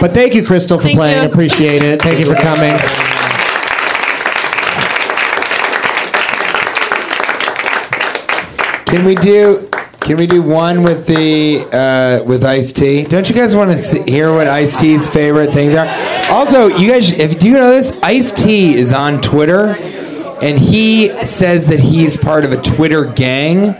[0.00, 1.22] But thank you, Crystal, for Thank playing.
[1.24, 1.28] you.
[1.28, 2.00] Appreciate it.
[2.00, 2.76] Thank you for coming.
[8.86, 9.68] Can we do?
[10.08, 13.02] Can we do one with the uh, with Ice T?
[13.04, 15.86] Don't you guys want to hear what Ice T's favorite things are?
[16.32, 17.94] Also, you guys, if do you know this?
[18.02, 19.76] Ice T is on Twitter,
[20.40, 23.74] and he says that he's part of a Twitter gang,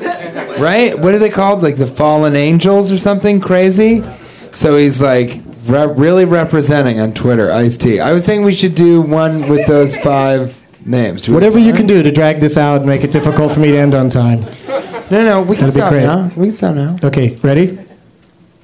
[0.61, 0.99] right?
[0.99, 1.63] What are they called?
[1.63, 4.05] Like the Fallen Angels or something crazy?
[4.53, 8.01] So he's like re- really representing on Twitter, Ice T.
[8.01, 11.25] I was saying we should do one with those five names.
[11.25, 13.55] Do we have Whatever you can do to drag this out and make it difficult
[13.55, 14.45] for me to end on time.
[15.11, 16.03] No, no, we can That'd be stop great.
[16.03, 16.31] now.
[16.37, 16.97] We can stop now.
[17.03, 17.79] Okay, ready?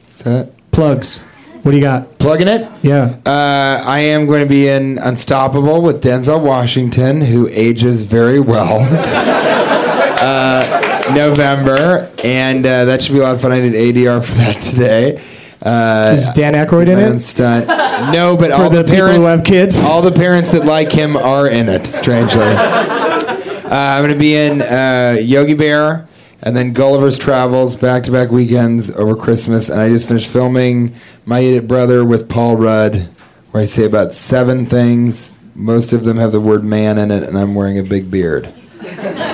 [0.08, 0.52] Set.
[0.72, 1.22] Plugs.
[1.62, 2.18] What do you got?
[2.18, 2.70] Plugging it.
[2.82, 3.16] Yeah.
[3.24, 8.80] Uh, I am going to be in Unstoppable with Denzel Washington, who ages very well.
[10.20, 13.52] uh, November, and uh, that should be a lot of fun.
[13.52, 15.22] I did ADR for that today.
[15.62, 17.18] Uh, Is Dan Aykroyd in it?
[17.20, 17.66] Stunt.
[18.12, 19.82] No, but all the the, people parents who have kids?
[19.82, 21.86] All the parents that like him are in it.
[21.86, 26.06] Strangely, uh, I'm going to be in uh, Yogi Bear.
[26.44, 31.66] And then Gulliver's Travels, back-to-back weekends over Christmas, and I just finished filming My Idiot
[31.66, 33.08] Brother with Paul Rudd,
[33.50, 35.32] where I say about seven things.
[35.54, 38.52] Most of them have the word "man" in it, and I'm wearing a big beard.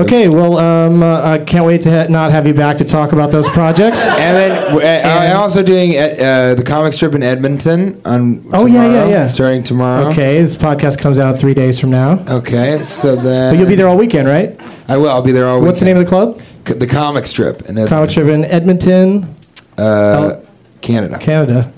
[0.00, 3.12] Okay, well, um, uh, I can't wait to ha- not have you back to talk
[3.12, 4.04] about those projects.
[4.26, 8.44] And then uh, I'm also doing uh, the comic strip in Edmonton on.
[8.52, 9.26] Oh, yeah, yeah, yeah.
[9.26, 10.08] Starting tomorrow.
[10.08, 12.24] Okay, this podcast comes out three days from now.
[12.28, 13.52] Okay, so then.
[13.52, 14.58] But you'll be there all weekend, right?
[14.88, 15.10] I will.
[15.10, 15.66] I'll be there all weekend.
[15.66, 16.40] What's the name of the club?
[16.64, 19.34] the The comic strip in Edmonton, Comic Strip in Edmonton,
[19.78, 20.40] uh,
[20.80, 21.18] Canada.
[21.18, 21.72] Canada.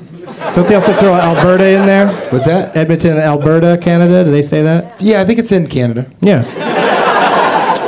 [0.55, 2.07] Don't they also throw Alberta in there?
[2.31, 2.77] What's that?
[2.77, 4.25] Edmonton, Alberta, Canada.
[4.25, 5.01] Do they say that?
[5.01, 6.11] Yeah, I think it's in Canada.
[6.21, 6.43] Yeah.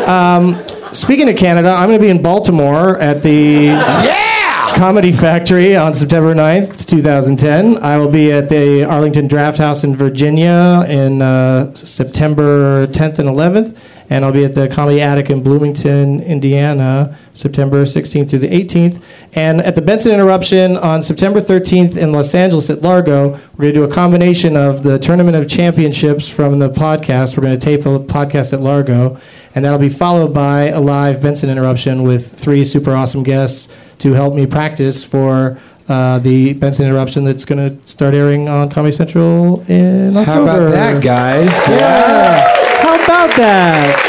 [0.09, 0.57] Um,
[0.93, 4.77] speaking of Canada, I'm going to be in Baltimore at the Yeah.
[4.77, 7.79] Comedy Factory on September 9th, 2010.
[7.83, 13.29] I will be at the Arlington Draft House in Virginia in uh, September 10th and
[13.29, 13.77] 11th.
[14.11, 19.01] And I'll be at the Comedy Attic in Bloomington, Indiana, September 16th through the 18th.
[19.35, 23.39] And at the Benson Interruption on September 13th in Los Angeles at Largo, we're
[23.71, 27.37] going to do a combination of the Tournament of Championships from the podcast.
[27.37, 29.19] We're going to tape a podcast at Largo.
[29.55, 34.13] And that'll be followed by a live Benson Interruption with three super awesome guests to
[34.13, 38.95] help me practice for uh, the Benson Interruption that's going to start airing on Comedy
[38.97, 40.25] Central in October.
[40.25, 41.51] How about that, guys?
[41.69, 42.57] Yeah.
[42.81, 44.07] How about that?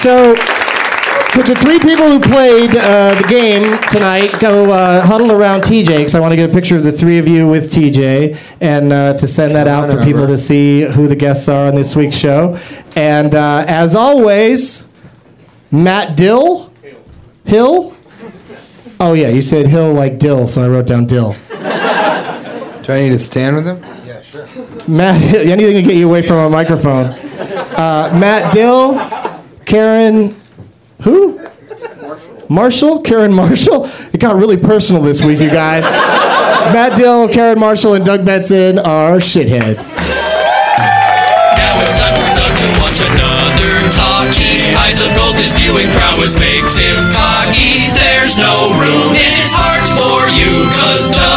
[0.00, 0.36] So,
[1.32, 5.86] for the three people who played uh, the game tonight, go uh, huddle around TJ
[5.86, 8.92] because I want to get a picture of the three of you with TJ and
[8.92, 11.96] uh, to send that out for people to see who the guests are on this
[11.96, 12.58] week's show.
[12.94, 14.88] And uh, as always,
[15.70, 16.72] Matt Dill,
[17.44, 17.96] Hill.
[19.00, 21.32] Oh yeah, you said Hill like Dill, so I wrote down Dill.
[22.82, 23.82] Do I need to stand with him?
[24.04, 24.46] Yeah, sure.
[24.88, 27.06] Matt, anything to get you away from a microphone.
[27.06, 28.94] Uh, Matt Dill,
[29.64, 30.40] Karen,
[31.02, 31.40] who?
[32.48, 33.00] Marshall.
[33.00, 33.86] Karen Marshall.
[34.12, 35.84] It got really personal this week, you guys.
[35.84, 40.31] Matt Dill, Karen Marshall, and Doug Benson are shitheads.
[45.32, 47.88] world, his viewing prowess makes him foggy.
[47.92, 51.31] There's no room in his heart for you, cause